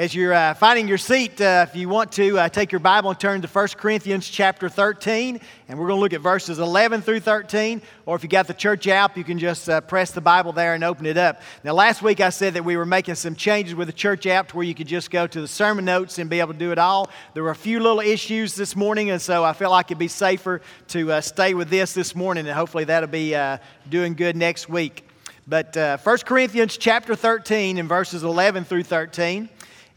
As 0.00 0.14
you're 0.14 0.32
uh, 0.32 0.54
finding 0.54 0.88
your 0.88 0.96
seat, 0.96 1.38
uh, 1.42 1.66
if 1.68 1.76
you 1.76 1.86
want 1.86 2.10
to, 2.12 2.38
uh, 2.38 2.48
take 2.48 2.72
your 2.72 2.78
Bible 2.78 3.10
and 3.10 3.20
turn 3.20 3.42
to 3.42 3.46
1 3.48 3.68
Corinthians 3.76 4.26
chapter 4.26 4.66
13, 4.66 5.38
and 5.68 5.78
we're 5.78 5.88
going 5.88 5.98
to 5.98 6.00
look 6.00 6.14
at 6.14 6.22
verses 6.22 6.58
11 6.58 7.02
through 7.02 7.20
13. 7.20 7.82
Or 8.06 8.16
if 8.16 8.22
you 8.22 8.30
got 8.30 8.46
the 8.46 8.54
church 8.54 8.88
app, 8.88 9.18
you 9.18 9.24
can 9.24 9.38
just 9.38 9.68
uh, 9.68 9.82
press 9.82 10.10
the 10.12 10.22
Bible 10.22 10.52
there 10.52 10.72
and 10.72 10.82
open 10.84 11.04
it 11.04 11.18
up. 11.18 11.42
Now, 11.64 11.74
last 11.74 12.00
week 12.00 12.22
I 12.22 12.30
said 12.30 12.54
that 12.54 12.64
we 12.64 12.78
were 12.78 12.86
making 12.86 13.16
some 13.16 13.34
changes 13.34 13.74
with 13.74 13.88
the 13.88 13.92
church 13.92 14.24
app 14.24 14.48
to 14.48 14.56
where 14.56 14.64
you 14.64 14.74
could 14.74 14.86
just 14.86 15.10
go 15.10 15.26
to 15.26 15.38
the 15.38 15.46
sermon 15.46 15.84
notes 15.84 16.18
and 16.18 16.30
be 16.30 16.40
able 16.40 16.54
to 16.54 16.58
do 16.58 16.72
it 16.72 16.78
all. 16.78 17.10
There 17.34 17.42
were 17.42 17.50
a 17.50 17.54
few 17.54 17.78
little 17.78 18.00
issues 18.00 18.54
this 18.54 18.74
morning, 18.74 19.10
and 19.10 19.20
so 19.20 19.44
I 19.44 19.52
felt 19.52 19.70
like 19.70 19.88
it'd 19.88 19.98
be 19.98 20.08
safer 20.08 20.62
to 20.88 21.12
uh, 21.12 21.20
stay 21.20 21.52
with 21.52 21.68
this 21.68 21.92
this 21.92 22.16
morning, 22.16 22.46
and 22.46 22.56
hopefully 22.56 22.84
that'll 22.84 23.10
be 23.10 23.34
uh, 23.34 23.58
doing 23.90 24.14
good 24.14 24.34
next 24.34 24.66
week. 24.66 25.04
But 25.46 25.76
uh, 25.76 25.98
1 25.98 26.18
Corinthians 26.20 26.78
chapter 26.78 27.14
13 27.14 27.76
and 27.76 27.86
verses 27.86 28.22
11 28.22 28.64
through 28.64 28.84
13. 28.84 29.50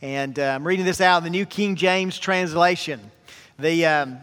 And 0.03 0.37
uh, 0.37 0.43
I'm 0.43 0.67
reading 0.67 0.83
this 0.83 0.99
out 0.99 1.19
of 1.19 1.23
the 1.23 1.29
New 1.29 1.45
King 1.45 1.77
James 1.77 2.19
translation. 2.19 2.99
The, 3.57 3.85
um, 3.85 4.17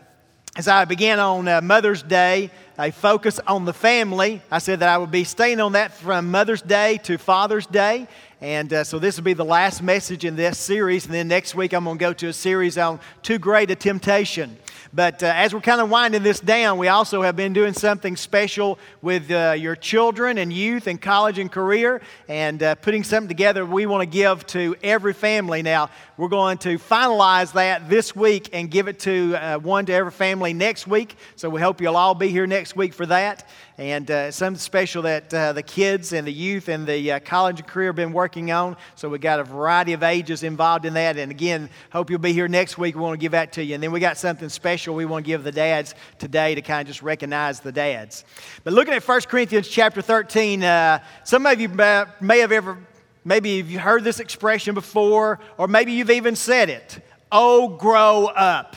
as 0.55 0.69
I 0.69 0.85
began 0.85 1.19
on 1.19 1.49
uh, 1.49 1.63
Mother's 1.63 2.03
Day, 2.03 2.51
a 2.79 2.91
focus 2.91 3.41
on 3.47 3.65
the 3.65 3.73
family, 3.73 4.43
I 4.51 4.59
said 4.59 4.81
that 4.81 4.91
I 4.91 4.99
would 4.99 5.11
be 5.11 5.25
staying 5.25 5.59
on 5.59 5.73
that 5.73 5.95
from 5.95 6.31
Mother's 6.31 6.61
Day 6.61 6.99
to 7.05 7.17
Father's 7.17 7.65
Day. 7.65 8.09
And 8.43 8.71
uh, 8.71 8.85
so 8.85 8.99
this 8.99 9.17
will 9.17 9.25
be 9.25 9.33
the 9.33 9.43
last 9.43 9.83
message 9.83 10.27
in 10.27 10.37
this 10.37 10.59
series. 10.59 11.07
And 11.07 11.15
then 11.15 11.29
next 11.29 11.55
week, 11.55 11.73
I'm 11.73 11.85
going 11.85 11.97
to 11.97 12.05
go 12.05 12.13
to 12.13 12.29
a 12.29 12.33
series 12.35 12.77
on 12.77 13.01
too 13.23 13.39
great 13.39 13.71
a 13.71 13.75
temptation. 13.75 14.59
But 14.93 15.23
uh, 15.23 15.33
as 15.35 15.55
we're 15.55 15.61
kind 15.61 15.81
of 15.81 15.89
winding 15.89 16.25
this 16.25 16.41
down, 16.41 16.77
we 16.77 16.89
also 16.89 17.23
have 17.23 17.37
been 17.37 17.53
doing 17.53 17.75
something 17.75 18.17
special 18.17 18.77
with 19.03 19.31
uh, 19.31 19.55
your 19.57 19.77
children 19.77 20.37
and 20.39 20.53
youth 20.53 20.89
and 20.89 21.01
college 21.01 21.39
and 21.39 21.51
career 21.51 22.01
and 22.29 22.61
uh, 22.61 22.75
putting 22.75 23.05
something 23.05 23.29
together 23.29 23.65
we 23.65 23.87
want 23.87 24.03
to 24.03 24.07
give 24.07 24.45
to 24.49 24.75
every 24.83 25.13
family. 25.13 25.63
Now, 25.63 25.91
we're 26.17 26.29
going 26.29 26.59
to 26.59 26.77
finalize 26.77 27.53
that 27.53 27.89
this 27.89 28.17
week 28.17 28.49
and 28.53 28.69
give 28.69 28.89
it 28.89 28.99
to 29.01 29.37
uh, 29.37 29.59
one 29.59 29.87
to 29.87 29.93
every 29.93 30.11
family 30.11 30.53
next 30.53 30.89
week. 30.89 31.15
So 31.37 31.49
we 31.49 31.61
hope 31.61 31.81
you'll 31.81 31.97
all 31.97 32.17
be 32.17 32.29
here 32.29 32.49
next 32.49 32.75
week 32.75 32.93
for 32.93 33.07
that 33.07 33.49
and 33.81 34.11
uh, 34.11 34.31
something 34.31 34.59
special 34.61 35.01
that 35.01 35.33
uh, 35.33 35.55
the 35.55 35.63
kids 35.63 36.13
and 36.13 36.27
the 36.27 36.33
youth 36.33 36.69
and 36.69 36.87
the 36.87 37.13
uh, 37.13 37.21
college 37.21 37.61
and 37.61 37.67
career 37.67 37.89
have 37.89 37.97
been 37.97 38.13
working 38.13 38.53
on. 38.53 38.77
So 38.95 39.09
we 39.09 39.19
got 39.19 39.41
a 39.41 39.45
variety 39.45 39.95
of 39.95 40.03
ages 40.03 40.43
involved 40.43 40.85
in 40.85 40.93
that. 40.93 41.17
And 41.17 41.31
again, 41.31 41.71
hope 41.91 42.11
you'll 42.11 42.19
be 42.19 42.35
here 42.35 42.47
next 42.47 42.77
week. 42.77 42.95
We 42.95 43.01
want 43.01 43.19
to 43.19 43.19
give 43.19 43.33
that 43.33 43.55
to 43.55 43.65
you. 43.65 43.73
And 43.73 43.83
then 43.83 43.91
we 43.91 43.99
got 43.99 44.19
something 44.19 44.51
special 44.51 44.95
we 44.95 45.07
want 45.07 45.25
to 45.25 45.27
give 45.27 45.45
the 45.45 45.51
dads 45.51 45.95
today 46.19 46.55
to 46.57 46.61
kind 46.61 46.83
of 46.83 46.89
just 46.89 47.01
recognize 47.01 47.61
the 47.61 47.73
dads. 47.73 48.27
But 48.65 48.75
looking 48.75 48.93
at 48.93 49.03
1 49.03 49.21
Corinthians 49.23 49.67
chapter 49.67 50.03
13, 50.03 50.63
uh, 50.63 51.03
some 51.25 51.47
of 51.47 51.59
you 51.59 51.71
may 51.71 52.39
have 52.41 52.53
ever, 52.53 52.77
maybe 53.25 53.49
you've 53.49 53.81
heard 53.81 54.05
this 54.05 54.21
expression 54.21 54.75
before, 54.75 55.41
or 55.57 55.69
maybe 55.69 55.93
you've 55.93 56.11
even 56.11 56.37
said 56.37 56.69
it. 56.69 57.01
Oh, 57.33 57.69
grow 57.69 58.27
up. 58.27 58.77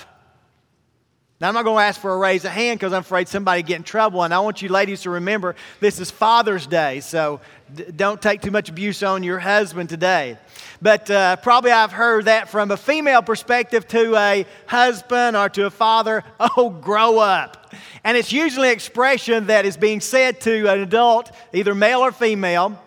Now, 1.43 1.49
I'm 1.49 1.55
not 1.55 1.65
going 1.65 1.75
to 1.75 1.83
ask 1.83 1.99
for 1.99 2.13
a 2.13 2.17
raise 2.17 2.45
of 2.45 2.51
hand 2.51 2.79
because 2.79 2.93
I'm 2.93 3.01
afraid 3.01 3.27
somebody 3.27 3.63
get 3.63 3.75
in 3.75 3.83
trouble. 3.83 4.23
And 4.23 4.33
I 4.33 4.39
want 4.39 4.61
you 4.61 4.69
ladies 4.69 5.01
to 5.01 5.09
remember 5.09 5.55
this 5.81 5.99
is 5.99 6.09
Father's 6.09 6.65
Day, 6.65 7.01
so 7.01 7.41
d- 7.75 7.83
don't 7.93 8.21
take 8.21 8.39
too 8.39 8.49
much 8.49 8.69
abuse 8.69 9.03
on 9.03 9.23
your 9.23 9.39
husband 9.39 9.89
today. 9.89 10.37
But 10.81 11.11
uh, 11.11 11.35
probably 11.35 11.71
I've 11.71 11.91
heard 11.91 12.23
that 12.25 12.47
from 12.47 12.71
a 12.71 12.77
female 12.77 13.21
perspective 13.21 13.85
to 13.89 14.15
a 14.15 14.45
husband 14.67 15.35
or 15.35 15.49
to 15.49 15.65
a 15.65 15.69
father 15.69 16.23
oh, 16.39 16.69
grow 16.69 17.19
up. 17.19 17.73
And 18.05 18.15
it's 18.15 18.31
usually 18.31 18.69
an 18.69 18.73
expression 18.73 19.47
that 19.47 19.65
is 19.65 19.75
being 19.75 19.99
said 19.99 20.39
to 20.41 20.69
an 20.69 20.79
adult, 20.79 21.29
either 21.51 21.75
male 21.75 21.99
or 21.99 22.13
female, 22.13 22.81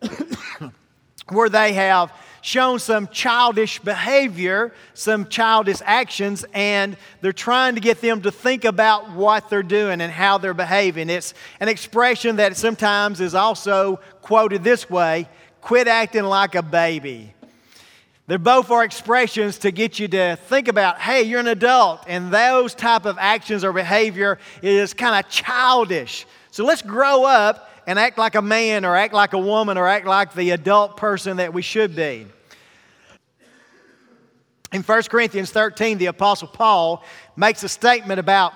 where 1.30 1.48
they 1.48 1.72
have 1.72 2.12
shown 2.40 2.78
some 2.78 3.08
childish 3.08 3.78
behavior, 3.80 4.72
some 4.94 5.28
childish 5.28 5.78
actions, 5.84 6.44
and 6.52 6.96
they're 7.20 7.32
trying 7.32 7.74
to 7.74 7.80
get 7.80 8.00
them 8.00 8.22
to 8.22 8.30
think 8.30 8.64
about 8.64 9.10
what 9.12 9.48
they're 9.50 9.62
doing 9.62 10.00
and 10.00 10.12
how 10.12 10.38
they're 10.38 10.54
behaving. 10.54 11.10
It's 11.10 11.34
an 11.60 11.68
expression 11.68 12.36
that 12.36 12.56
sometimes 12.56 13.20
is 13.20 13.34
also 13.34 14.00
quoted 14.22 14.64
this 14.64 14.88
way 14.88 15.28
quit 15.60 15.88
acting 15.88 16.24
like 16.24 16.54
a 16.54 16.62
baby. 16.62 17.34
They're 18.26 18.38
both 18.38 18.70
are 18.70 18.84
expressions 18.84 19.58
to 19.58 19.70
get 19.70 19.98
you 19.98 20.06
to 20.08 20.36
think 20.36 20.68
about, 20.68 21.00
hey, 21.00 21.22
you're 21.22 21.40
an 21.40 21.46
adult, 21.46 22.04
and 22.06 22.30
those 22.30 22.74
type 22.74 23.06
of 23.06 23.16
actions 23.18 23.64
or 23.64 23.72
behavior 23.72 24.38
is 24.62 24.92
kind 24.92 25.18
of 25.18 25.30
childish. 25.30 26.26
So 26.50 26.64
let's 26.64 26.82
grow 26.82 27.24
up 27.24 27.70
and 27.88 27.98
act 27.98 28.18
like 28.18 28.34
a 28.34 28.42
man 28.42 28.84
or 28.84 28.94
act 28.94 29.14
like 29.14 29.32
a 29.32 29.38
woman 29.38 29.78
or 29.78 29.88
act 29.88 30.06
like 30.06 30.34
the 30.34 30.50
adult 30.50 30.98
person 30.98 31.38
that 31.38 31.54
we 31.54 31.62
should 31.62 31.96
be. 31.96 32.26
In 34.70 34.82
1 34.82 35.02
Corinthians 35.04 35.50
13, 35.50 35.96
the 35.96 36.04
Apostle 36.04 36.48
Paul 36.48 37.02
makes 37.34 37.62
a 37.62 37.68
statement 37.68 38.20
about 38.20 38.52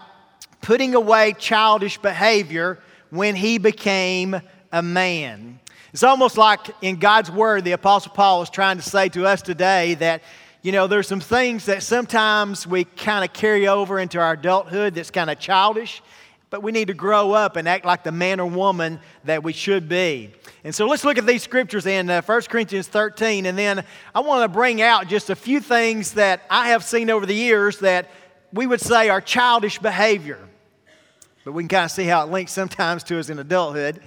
putting 0.61 0.95
away 0.95 1.35
childish 1.39 1.97
behavior 1.97 2.79
when 3.09 3.35
he 3.35 3.57
became 3.57 4.39
a 4.71 4.83
man. 4.83 5.59
It's 5.95 6.03
almost 6.03 6.37
like 6.37 6.61
in 6.83 6.97
God's 6.97 7.31
Word, 7.31 7.65
the 7.65 7.73
Apostle 7.73 8.13
Paul 8.13 8.43
is 8.43 8.51
trying 8.51 8.77
to 8.77 8.83
say 8.83 9.09
to 9.09 9.25
us 9.25 9.41
today 9.41 9.95
that, 9.95 10.23
you 10.61 10.73
know, 10.73 10.87
there's 10.87 11.09
some 11.09 11.21
things 11.21 11.65
that 11.65 11.83
sometimes 11.83 12.67
we 12.67 12.85
kind 12.85 13.25
of 13.25 13.33
carry 13.33 13.67
over 13.67 13.99
into 13.99 14.21
our 14.21 14.33
adulthood 14.33 14.95
that's 14.95 15.11
kind 15.11 15.31
of 15.31 15.39
childish 15.39 16.03
but 16.53 16.63
we 16.63 16.71
need 16.71 16.89
to 16.89 16.95
grow 16.95 17.33
up 17.33 17.57
and 17.57 17.67
act 17.67 17.87
like 17.87 18.05
the 18.05 18.13
man 18.13 18.39
or 18.39 18.47
woman 18.47 19.01
that 19.25 19.43
we 19.43 19.55
should 19.55 19.89
be. 19.89 20.31
And 20.65 20.75
so 20.75 20.87
let's 20.87 21.03
look 21.03 21.17
at 21.17 21.25
these 21.25 21.43
scriptures 21.43 21.87
in 21.87 22.11
uh, 22.11 22.21
1 22.21 22.43
Corinthians 22.43 22.89
13, 22.89 23.47
and 23.47 23.59
then 23.59 23.83
I 24.15 24.21
want 24.21 24.45
to 24.45 24.49
bring 24.49 24.83
out 24.83 25.09
just 25.09 25.31
a 25.31 25.35
few 25.35 25.61
things 25.61 26.13
that 26.13 26.43
I 26.51 26.69
have 26.69 26.85
seen 26.85 27.09
over 27.09 27.25
the 27.25 27.35
years 27.35 27.79
that 27.79 28.11
we 28.53 28.67
would 28.67 28.83
say 28.83 29.09
are 29.09 29.23
childish 29.23 29.79
behavior. 29.79 30.39
But 31.43 31.53
we 31.53 31.63
can 31.63 31.69
kind 31.69 31.85
of 31.87 31.91
see 31.91 32.05
how 32.05 32.27
it 32.27 32.31
links 32.31 32.53
sometimes 32.53 33.03
to 33.05 33.19
us 33.19 33.31
in 33.31 33.39
adulthood. 33.39 34.03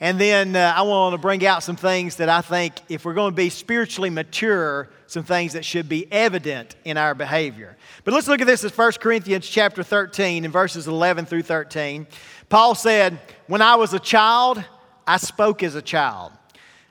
And 0.00 0.20
then 0.20 0.56
uh, 0.56 0.74
I 0.76 0.82
want 0.82 1.14
to 1.14 1.18
bring 1.18 1.46
out 1.46 1.62
some 1.62 1.76
things 1.76 2.16
that 2.16 2.28
I 2.28 2.40
think, 2.40 2.74
if 2.88 3.04
we're 3.04 3.14
going 3.14 3.32
to 3.32 3.36
be 3.36 3.48
spiritually 3.48 4.10
mature, 4.10 4.88
some 5.06 5.22
things 5.22 5.52
that 5.52 5.64
should 5.64 5.88
be 5.88 6.10
evident 6.12 6.74
in 6.84 6.96
our 6.96 7.14
behavior. 7.14 7.76
But 8.02 8.12
let's 8.12 8.26
look 8.26 8.40
at 8.40 8.46
this 8.46 8.64
as 8.64 8.76
1 8.76 8.92
Corinthians 9.00 9.48
chapter 9.48 9.82
13 9.82 10.44
and 10.44 10.52
verses 10.52 10.88
11 10.88 11.26
through 11.26 11.42
13. 11.42 12.06
Paul 12.48 12.74
said, 12.74 13.18
When 13.46 13.62
I 13.62 13.76
was 13.76 13.94
a 13.94 14.00
child, 14.00 14.62
I 15.06 15.16
spoke 15.18 15.62
as 15.62 15.76
a 15.76 15.82
child. 15.82 16.32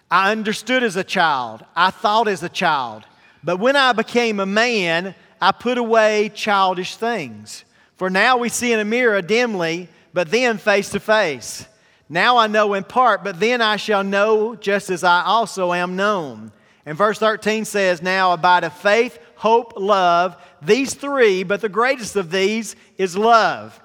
I 0.10 0.32
understood 0.32 0.84
as 0.84 0.96
a 0.96 1.04
child. 1.04 1.66
I 1.76 1.92
thought 1.92 2.28
as 2.28 2.42
a 2.42 2.50
child. 2.50 3.04
But 3.44 3.60
when 3.60 3.76
I 3.76 3.92
became 3.92 4.40
a 4.40 4.46
man, 4.46 5.14
I 5.42 5.52
put 5.52 5.78
away 5.78 6.32
childish 6.34 6.96
things. 6.96 7.66
For 7.96 8.10
now 8.10 8.38
we 8.38 8.50
see 8.50 8.72
in 8.72 8.80
a 8.80 8.86
mirror 8.86 9.22
dimly, 9.22 9.90
but 10.14 10.32
then 10.32 10.58
face 10.58 10.90
to 10.92 11.00
face. 11.00 11.68
Now 12.14 12.38
I 12.38 12.46
know 12.46 12.76
in 12.76 12.84
part, 12.84 13.24
but 13.24 13.40
then 13.40 13.60
I 13.60 13.76
shall 13.76 14.04
know 14.04 14.56
just 14.56 14.92
as 14.92 15.04
I 15.04 15.24
also 15.24 15.74
am 15.74 15.96
known. 15.96 16.52
And 16.86 16.96
verse 16.96 17.18
13 17.18 17.66
says, 17.66 18.04
Now 18.04 18.34
abide 18.34 18.64
of 18.64 18.74
faith, 18.74 19.18
hope, 19.36 19.74
love, 19.78 20.38
these 20.62 20.94
three, 20.94 21.42
but 21.42 21.62
the 21.62 21.70
greatest 21.70 22.16
of 22.16 22.30
these 22.30 22.76
is 23.00 23.18
love. 23.18 23.82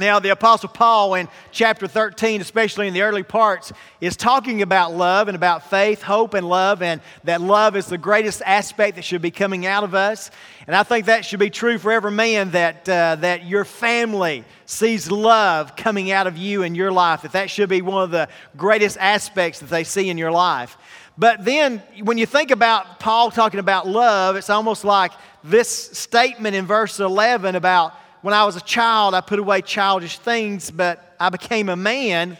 Now, 0.00 0.18
the 0.18 0.30
Apostle 0.30 0.70
Paul 0.70 1.12
in 1.12 1.28
chapter 1.52 1.86
13, 1.86 2.40
especially 2.40 2.88
in 2.88 2.94
the 2.94 3.02
early 3.02 3.22
parts, 3.22 3.70
is 4.00 4.16
talking 4.16 4.62
about 4.62 4.94
love 4.94 5.28
and 5.28 5.36
about 5.36 5.68
faith, 5.68 6.00
hope, 6.00 6.32
and 6.32 6.48
love, 6.48 6.80
and 6.80 7.02
that 7.24 7.42
love 7.42 7.76
is 7.76 7.84
the 7.84 7.98
greatest 7.98 8.40
aspect 8.46 8.96
that 8.96 9.04
should 9.04 9.20
be 9.20 9.30
coming 9.30 9.66
out 9.66 9.84
of 9.84 9.94
us. 9.94 10.30
And 10.66 10.74
I 10.74 10.84
think 10.84 11.04
that 11.04 11.26
should 11.26 11.38
be 11.38 11.50
true 11.50 11.76
for 11.76 11.92
every 11.92 12.12
man 12.12 12.52
that, 12.52 12.88
uh, 12.88 13.16
that 13.16 13.44
your 13.44 13.66
family 13.66 14.46
sees 14.64 15.10
love 15.10 15.76
coming 15.76 16.10
out 16.10 16.26
of 16.26 16.38
you 16.38 16.62
in 16.62 16.74
your 16.74 16.90
life, 16.90 17.20
that 17.20 17.32
that 17.32 17.50
should 17.50 17.68
be 17.68 17.82
one 17.82 18.02
of 18.02 18.10
the 18.10 18.30
greatest 18.56 18.96
aspects 18.98 19.58
that 19.58 19.68
they 19.68 19.84
see 19.84 20.08
in 20.08 20.16
your 20.16 20.32
life. 20.32 20.78
But 21.18 21.44
then, 21.44 21.82
when 22.02 22.16
you 22.16 22.24
think 22.24 22.52
about 22.52 23.00
Paul 23.00 23.30
talking 23.30 23.60
about 23.60 23.86
love, 23.86 24.36
it's 24.36 24.48
almost 24.48 24.82
like 24.82 25.12
this 25.44 25.68
statement 25.68 26.56
in 26.56 26.64
verse 26.64 27.00
11 27.00 27.54
about 27.54 27.92
when 28.22 28.34
I 28.34 28.44
was 28.44 28.56
a 28.56 28.60
child, 28.60 29.14
I 29.14 29.20
put 29.20 29.38
away 29.38 29.62
childish 29.62 30.18
things, 30.18 30.70
but 30.70 31.14
I 31.18 31.30
became 31.30 31.68
a 31.68 31.76
man. 31.76 32.36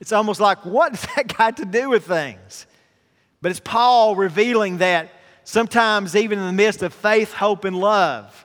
It's 0.00 0.12
almost 0.12 0.40
like, 0.40 0.64
what 0.64 0.92
does 0.92 1.06
that 1.16 1.36
got 1.36 1.56
to 1.58 1.64
do 1.64 1.90
with 1.90 2.06
things? 2.06 2.66
But 3.42 3.50
it's 3.50 3.60
Paul 3.60 4.16
revealing 4.16 4.78
that 4.78 5.10
sometimes, 5.44 6.16
even 6.16 6.38
in 6.38 6.46
the 6.46 6.52
midst 6.52 6.82
of 6.82 6.94
faith, 6.94 7.32
hope, 7.32 7.64
and 7.64 7.76
love, 7.76 8.43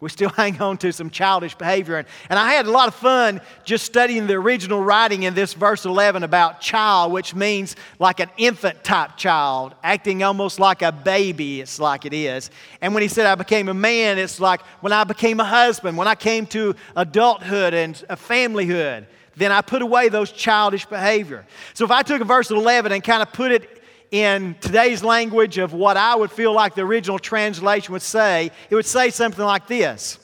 we 0.00 0.08
still 0.08 0.28
hang 0.36 0.60
on 0.60 0.78
to 0.78 0.92
some 0.92 1.10
childish 1.10 1.54
behavior. 1.54 1.96
And, 1.96 2.08
and 2.30 2.38
I 2.38 2.52
had 2.52 2.66
a 2.66 2.70
lot 2.70 2.88
of 2.88 2.94
fun 2.94 3.40
just 3.64 3.84
studying 3.84 4.26
the 4.26 4.34
original 4.34 4.82
writing 4.82 5.24
in 5.24 5.34
this 5.34 5.54
verse 5.54 5.84
11 5.84 6.22
about 6.22 6.60
child, 6.60 7.12
which 7.12 7.34
means 7.34 7.76
like 7.98 8.20
an 8.20 8.30
infant 8.36 8.84
type 8.84 9.16
child, 9.16 9.74
acting 9.82 10.22
almost 10.22 10.60
like 10.60 10.82
a 10.82 10.92
baby, 10.92 11.60
it's 11.60 11.78
like 11.78 12.04
it 12.04 12.14
is. 12.14 12.50
And 12.80 12.94
when 12.94 13.02
he 13.02 13.08
said, 13.08 13.26
I 13.26 13.34
became 13.34 13.68
a 13.68 13.74
man, 13.74 14.18
it's 14.18 14.40
like 14.40 14.62
when 14.80 14.92
I 14.92 15.04
became 15.04 15.40
a 15.40 15.44
husband, 15.44 15.96
when 15.96 16.08
I 16.08 16.14
came 16.14 16.46
to 16.46 16.74
adulthood 16.96 17.74
and 17.74 18.02
a 18.08 18.16
familyhood, 18.16 19.06
then 19.36 19.52
I 19.52 19.60
put 19.60 19.82
away 19.82 20.08
those 20.08 20.32
childish 20.32 20.84
behavior. 20.86 21.46
So 21.74 21.84
if 21.84 21.92
I 21.92 22.02
took 22.02 22.22
verse 22.22 22.50
11 22.50 22.90
and 22.90 23.04
kind 23.04 23.22
of 23.22 23.32
put 23.32 23.52
it 23.52 23.82
in 24.10 24.56
today's 24.60 25.04
language 25.04 25.58
of 25.58 25.72
what 25.72 25.96
I 25.96 26.14
would 26.14 26.30
feel 26.30 26.52
like 26.52 26.74
the 26.74 26.82
original 26.82 27.18
translation 27.18 27.92
would 27.92 28.02
say, 28.02 28.50
it 28.70 28.74
would 28.74 28.86
say 28.86 29.10
something 29.10 29.44
like 29.44 29.66
this 29.66 30.18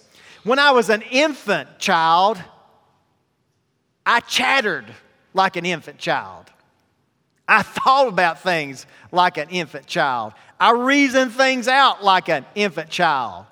When 0.45 0.59
I 0.59 0.71
was 0.71 0.91
an 0.91 1.03
infant 1.03 1.79
child, 1.79 2.43
I 4.07 4.21
chattered 4.21 4.87
like 5.33 5.57
an 5.57 5.67
infant 5.67 5.99
child. 5.99 6.51
I 7.47 7.63
thought 7.63 8.09
about 8.09 8.41
things 8.41 8.87
like 9.13 9.37
an 9.37 9.49
infant 9.51 9.87
child. 9.87 10.33
I 10.59 10.73
reasoned 10.73 11.33
things 11.33 11.69
out 11.69 12.03
like 12.03 12.29
an 12.29 12.47
infant 12.55 12.89
child. 12.89 13.45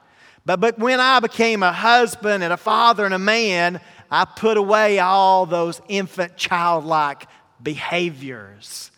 But, 0.46 0.60
but 0.60 0.78
when 0.78 0.98
I 0.98 1.20
became 1.20 1.62
a 1.62 1.72
husband 1.72 2.42
and 2.42 2.52
a 2.52 2.56
father 2.56 3.04
and 3.04 3.12
a 3.12 3.18
man, 3.18 3.80
I 4.10 4.24
put 4.24 4.56
away 4.56 4.98
all 4.98 5.46
those 5.46 5.80
infant 5.88 6.36
childlike 6.36 7.26
behaviors. 7.62 8.91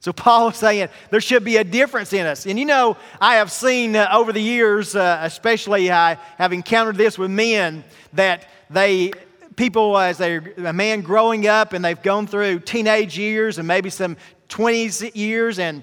So 0.00 0.14
Paul 0.14 0.48
is 0.48 0.56
saying 0.56 0.88
there 1.10 1.20
should 1.20 1.44
be 1.44 1.58
a 1.58 1.64
difference 1.64 2.14
in 2.14 2.26
us. 2.26 2.46
And 2.46 2.58
you 2.58 2.64
know, 2.64 2.96
I 3.20 3.34
have 3.34 3.52
seen 3.52 3.94
uh, 3.94 4.08
over 4.12 4.32
the 4.32 4.40
years, 4.40 4.96
uh, 4.96 5.20
especially 5.22 5.92
I 5.92 6.16
have 6.38 6.54
encountered 6.54 6.96
this 6.96 7.18
with 7.18 7.30
men, 7.30 7.84
that 8.14 8.46
they 8.70 9.12
people 9.56 9.98
as 9.98 10.16
they're 10.16 10.54
a 10.56 10.72
man 10.72 11.02
growing 11.02 11.46
up 11.46 11.74
and 11.74 11.84
they've 11.84 12.00
gone 12.02 12.26
through 12.26 12.60
teenage 12.60 13.18
years 13.18 13.58
and 13.58 13.68
maybe 13.68 13.90
some 13.90 14.16
20s 14.48 15.14
years 15.14 15.58
and 15.58 15.82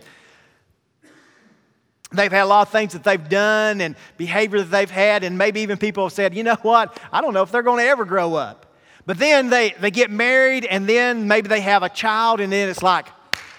they've 2.12 2.31
had 2.31 2.42
a 2.42 2.46
lot 2.46 2.66
of 2.66 2.72
things 2.72 2.94
that 2.94 3.04
they've 3.04 3.30
done 3.30 3.81
and 3.81 3.96
behavior 4.18 4.60
that 4.60 4.72
they've 4.72 4.90
had. 4.90 5.24
And 5.24 5.38
maybe 5.38 5.62
even 5.62 5.78
people 5.78 6.06
have 6.06 6.13
said 6.13 6.34
you 6.34 6.42
know 6.42 6.56
what? 6.63 7.00
I 7.12 7.22
don't 7.22 7.36
know 7.36 7.44
if 7.44 7.52
they're 7.52 7.62
going 7.62 7.84
to 7.84 7.90
ever 7.90 8.04
grow 8.04 8.34
up. 8.34 8.63
But 9.06 9.20
then 9.20 9.52
they, 9.52 9.75
they 9.80 9.92
get 9.92 10.10
married 10.10 10.66
and 10.66 10.88
then 10.88 11.28
maybe 11.28 11.48
they 11.48 11.62
have 11.62 11.84
a 11.84 11.90
child 11.90 12.42
and 12.42 12.52
then 12.52 12.70
it's 12.70 12.81
like 12.81 13.06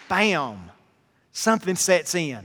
bam 0.08 0.70
something 1.32 1.76
sets 1.76 2.14
in 2.14 2.44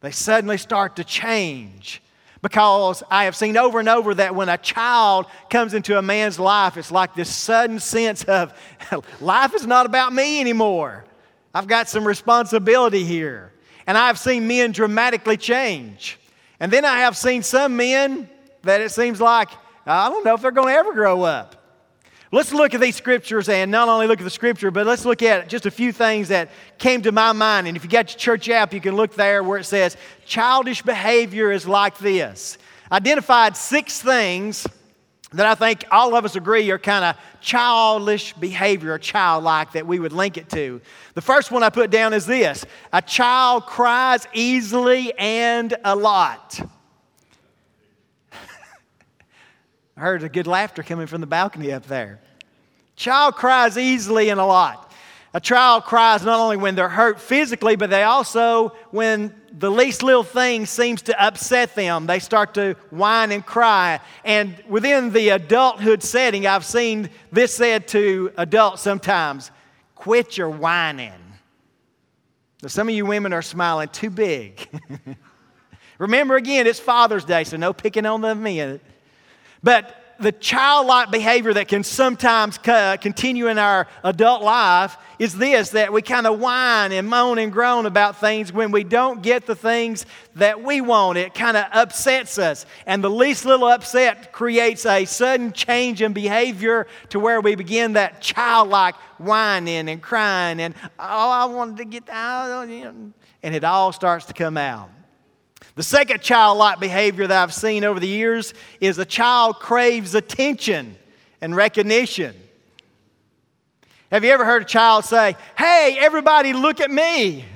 they 0.00 0.10
suddenly 0.10 0.58
start 0.58 0.96
to 0.96 1.04
change 1.04 2.02
because 2.42 3.04
I 3.08 3.24
have 3.24 3.36
seen 3.36 3.56
over 3.56 3.78
and 3.78 3.88
over 3.88 4.14
that 4.14 4.34
when 4.34 4.48
a 4.48 4.58
child 4.58 5.26
comes 5.48 5.74
into 5.74 5.96
a 5.96 6.02
man's 6.02 6.40
life, 6.40 6.76
it's 6.76 6.90
like 6.90 7.14
this 7.14 7.32
sudden 7.32 7.78
sense 7.78 8.24
of 8.24 8.52
life 9.20 9.54
is 9.54 9.64
not 9.64 9.86
about 9.86 10.12
me 10.12 10.40
anymore. 10.40 11.04
I've 11.54 11.68
got 11.68 11.88
some 11.88 12.04
responsibility 12.04 13.04
here. 13.04 13.52
And 13.86 13.96
I've 13.96 14.18
seen 14.18 14.48
men 14.48 14.72
dramatically 14.72 15.36
change. 15.36 16.18
And 16.58 16.72
then 16.72 16.84
I 16.84 16.98
have 16.98 17.16
seen 17.16 17.44
some 17.44 17.76
men 17.76 18.28
that 18.62 18.80
it 18.80 18.90
seems 18.90 19.20
like, 19.20 19.50
I 19.86 20.08
don't 20.08 20.24
know 20.24 20.34
if 20.34 20.42
they're 20.42 20.50
going 20.50 20.74
to 20.74 20.78
ever 20.78 20.92
grow 20.92 21.22
up. 21.22 21.61
Let's 22.34 22.50
look 22.54 22.72
at 22.72 22.80
these 22.80 22.96
scriptures 22.96 23.50
and 23.50 23.70
not 23.70 23.90
only 23.90 24.06
look 24.06 24.18
at 24.18 24.24
the 24.24 24.30
scripture, 24.30 24.70
but 24.70 24.86
let's 24.86 25.04
look 25.04 25.22
at 25.22 25.50
just 25.50 25.66
a 25.66 25.70
few 25.70 25.92
things 25.92 26.28
that 26.28 26.48
came 26.78 27.02
to 27.02 27.12
my 27.12 27.32
mind. 27.32 27.68
And 27.68 27.76
if 27.76 27.84
you 27.84 27.90
got 27.90 28.10
your 28.10 28.18
church 28.18 28.48
app, 28.48 28.72
you 28.72 28.80
can 28.80 28.96
look 28.96 29.14
there 29.14 29.42
where 29.42 29.58
it 29.58 29.64
says, 29.64 29.98
childish 30.24 30.80
behavior 30.80 31.52
is 31.52 31.68
like 31.68 31.98
this. 31.98 32.56
Identified 32.90 33.54
six 33.54 34.00
things 34.00 34.66
that 35.32 35.44
I 35.44 35.54
think 35.54 35.84
all 35.90 36.14
of 36.14 36.24
us 36.24 36.34
agree 36.34 36.70
are 36.70 36.78
kind 36.78 37.04
of 37.04 37.16
childish 37.42 38.32
behavior 38.32 38.94
or 38.94 38.98
childlike 38.98 39.72
that 39.72 39.86
we 39.86 39.98
would 39.98 40.12
link 40.12 40.38
it 40.38 40.48
to. 40.50 40.80
The 41.12 41.20
first 41.20 41.50
one 41.50 41.62
I 41.62 41.68
put 41.68 41.90
down 41.90 42.14
is 42.14 42.24
this 42.24 42.64
a 42.94 43.02
child 43.02 43.66
cries 43.66 44.26
easily 44.32 45.12
and 45.18 45.76
a 45.84 45.94
lot. 45.94 46.58
I 50.02 50.04
heard 50.04 50.24
a 50.24 50.28
good 50.28 50.48
laughter 50.48 50.82
coming 50.82 51.06
from 51.06 51.20
the 51.20 51.28
balcony 51.28 51.70
up 51.70 51.86
there. 51.86 52.18
Child 52.96 53.36
cries 53.36 53.78
easily 53.78 54.30
and 54.30 54.40
a 54.40 54.44
lot. 54.44 54.90
A 55.32 55.38
child 55.38 55.84
cries 55.84 56.24
not 56.24 56.40
only 56.40 56.56
when 56.56 56.74
they're 56.74 56.88
hurt 56.88 57.20
physically, 57.20 57.76
but 57.76 57.88
they 57.88 58.02
also, 58.02 58.70
when 58.90 59.32
the 59.56 59.70
least 59.70 60.02
little 60.02 60.24
thing 60.24 60.66
seems 60.66 61.02
to 61.02 61.24
upset 61.24 61.76
them, 61.76 62.08
they 62.08 62.18
start 62.18 62.52
to 62.54 62.74
whine 62.90 63.30
and 63.30 63.46
cry. 63.46 64.00
And 64.24 64.60
within 64.68 65.12
the 65.12 65.28
adulthood 65.28 66.02
setting, 66.02 66.48
I've 66.48 66.64
seen 66.64 67.08
this 67.30 67.54
said 67.54 67.86
to 67.88 68.32
adults 68.38 68.82
sometimes 68.82 69.52
quit 69.94 70.36
your 70.36 70.50
whining. 70.50 71.12
Now, 72.60 72.70
some 72.70 72.88
of 72.88 72.94
you 72.96 73.06
women 73.06 73.32
are 73.32 73.40
smiling 73.40 73.88
too 73.90 74.10
big. 74.10 74.68
Remember 75.98 76.34
again, 76.34 76.66
it's 76.66 76.80
Father's 76.80 77.24
Day, 77.24 77.44
so 77.44 77.56
no 77.56 77.72
picking 77.72 78.04
on 78.04 78.20
the 78.20 78.34
men. 78.34 78.80
But 79.62 79.98
the 80.18 80.32
childlike 80.32 81.10
behavior 81.10 81.52
that 81.52 81.66
can 81.66 81.82
sometimes 81.82 82.56
continue 82.58 83.48
in 83.48 83.58
our 83.58 83.88
adult 84.04 84.42
life 84.42 84.96
is 85.18 85.36
this 85.36 85.70
that 85.70 85.92
we 85.92 86.00
kind 86.00 86.26
of 86.26 86.38
whine 86.38 86.92
and 86.92 87.08
moan 87.08 87.38
and 87.38 87.52
groan 87.52 87.86
about 87.86 88.20
things 88.20 88.52
when 88.52 88.70
we 88.70 88.84
don't 88.84 89.22
get 89.22 89.46
the 89.46 89.56
things 89.56 90.06
that 90.36 90.62
we 90.62 90.80
want. 90.80 91.18
It 91.18 91.34
kind 91.34 91.56
of 91.56 91.66
upsets 91.72 92.38
us. 92.38 92.66
And 92.86 93.02
the 93.02 93.10
least 93.10 93.44
little 93.44 93.66
upset 93.66 94.32
creates 94.32 94.86
a 94.86 95.04
sudden 95.04 95.52
change 95.52 96.02
in 96.02 96.12
behavior 96.12 96.86
to 97.08 97.18
where 97.18 97.40
we 97.40 97.56
begin 97.56 97.94
that 97.94 98.20
childlike 98.20 98.94
whining 99.18 99.88
and 99.88 100.00
crying 100.00 100.60
and, 100.60 100.74
oh, 101.00 101.30
I 101.30 101.44
wanted 101.46 101.78
to 101.78 101.84
get 101.84 102.08
out. 102.08 102.68
And 102.68 103.12
it 103.42 103.64
all 103.64 103.92
starts 103.92 104.26
to 104.26 104.34
come 104.34 104.56
out. 104.56 104.88
The 105.74 105.82
second 105.82 106.20
childlike 106.20 106.80
behavior 106.80 107.26
that 107.26 107.42
I've 107.42 107.54
seen 107.54 107.84
over 107.84 107.98
the 107.98 108.08
years 108.08 108.52
is 108.80 108.98
a 108.98 109.04
child 109.04 109.58
craves 109.58 110.14
attention 110.14 110.96
and 111.40 111.56
recognition. 111.56 112.34
Have 114.10 114.24
you 114.24 114.30
ever 114.30 114.44
heard 114.44 114.62
a 114.62 114.66
child 114.66 115.06
say, 115.06 115.34
Hey, 115.56 115.96
everybody, 115.98 116.52
look 116.52 116.80
at 116.80 116.90
me? 116.90 117.46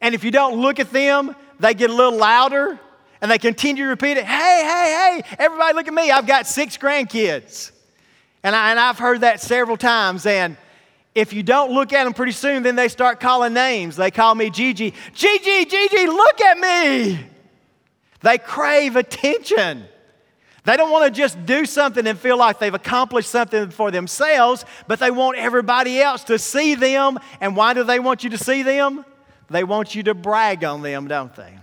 And 0.00 0.14
if 0.14 0.24
you 0.24 0.32
don't 0.32 0.60
look 0.60 0.80
at 0.80 0.90
them, 0.90 1.36
they 1.60 1.74
get 1.74 1.90
a 1.90 1.92
little 1.92 2.18
louder 2.18 2.78
and 3.20 3.30
they 3.30 3.38
continue 3.38 3.84
to 3.84 3.90
repeat 3.90 4.16
it 4.16 4.24
Hey, 4.24 4.62
hey, 4.64 5.22
hey, 5.22 5.36
everybody, 5.38 5.74
look 5.74 5.86
at 5.86 5.94
me. 5.94 6.10
I've 6.10 6.26
got 6.26 6.48
six 6.48 6.76
grandkids. 6.76 7.70
And, 8.42 8.54
I, 8.54 8.70
and 8.70 8.80
I've 8.80 8.98
heard 8.98 9.20
that 9.20 9.40
several 9.40 9.76
times. 9.76 10.26
And 10.26 10.56
if 11.18 11.32
you 11.32 11.42
don't 11.42 11.72
look 11.72 11.92
at 11.92 12.04
them 12.04 12.14
pretty 12.14 12.32
soon, 12.32 12.62
then 12.62 12.76
they 12.76 12.88
start 12.88 13.18
calling 13.18 13.52
names. 13.52 13.96
They 13.96 14.10
call 14.10 14.34
me 14.34 14.50
Gigi. 14.50 14.94
Gigi, 15.14 15.64
Gigi, 15.64 16.06
look 16.06 16.40
at 16.40 16.58
me. 16.58 17.18
They 18.20 18.38
crave 18.38 18.94
attention. 18.94 19.84
They 20.64 20.76
don't 20.76 20.90
want 20.90 21.12
to 21.12 21.18
just 21.18 21.44
do 21.44 21.66
something 21.66 22.06
and 22.06 22.18
feel 22.18 22.36
like 22.36 22.58
they've 22.58 22.74
accomplished 22.74 23.30
something 23.30 23.70
for 23.70 23.90
themselves, 23.90 24.64
but 24.86 25.00
they 25.00 25.10
want 25.10 25.38
everybody 25.38 26.00
else 26.00 26.24
to 26.24 26.38
see 26.38 26.74
them. 26.74 27.18
And 27.40 27.56
why 27.56 27.74
do 27.74 27.84
they 27.84 27.98
want 27.98 28.22
you 28.22 28.30
to 28.30 28.38
see 28.38 28.62
them? 28.62 29.04
They 29.50 29.64
want 29.64 29.94
you 29.94 30.02
to 30.04 30.14
brag 30.14 30.62
on 30.62 30.82
them, 30.82 31.08
don't 31.08 31.34
they? 31.34 31.58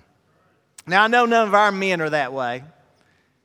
Now, 0.87 1.03
I 1.03 1.07
know 1.07 1.25
none 1.25 1.47
of 1.47 1.53
our 1.53 1.71
men 1.71 2.01
are 2.01 2.09
that 2.09 2.33
way, 2.33 2.63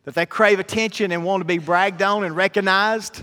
that 0.05 0.15
they 0.15 0.27
crave 0.27 0.59
attention 0.59 1.13
and 1.13 1.25
want 1.25 1.43
to 1.43 1.45
be 1.45 1.59
bragged 1.59 2.03
on 2.03 2.25
and 2.25 2.35
recognized. 2.35 3.23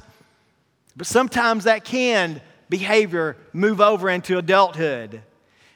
But 0.96 1.08
sometimes 1.08 1.65
that 1.65 1.84
can 1.84 2.41
behavior 2.70 3.38
move 3.54 3.82
over 3.82 4.10
into 4.10 4.38
adulthood. 4.38 5.22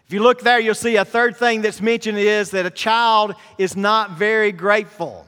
If 0.06 0.14
you 0.14 0.22
look 0.22 0.42
there, 0.42 0.60
you'll 0.60 0.76
see 0.76 0.98
a 0.98 1.06
third 1.06 1.38
thing 1.38 1.62
that's 1.62 1.82
mentioned 1.82 2.18
is 2.18 2.52
that 2.52 2.66
a 2.66 2.70
child 2.70 3.34
is 3.58 3.78
not 3.78 4.18
very 4.18 4.52
grateful. 4.52 5.28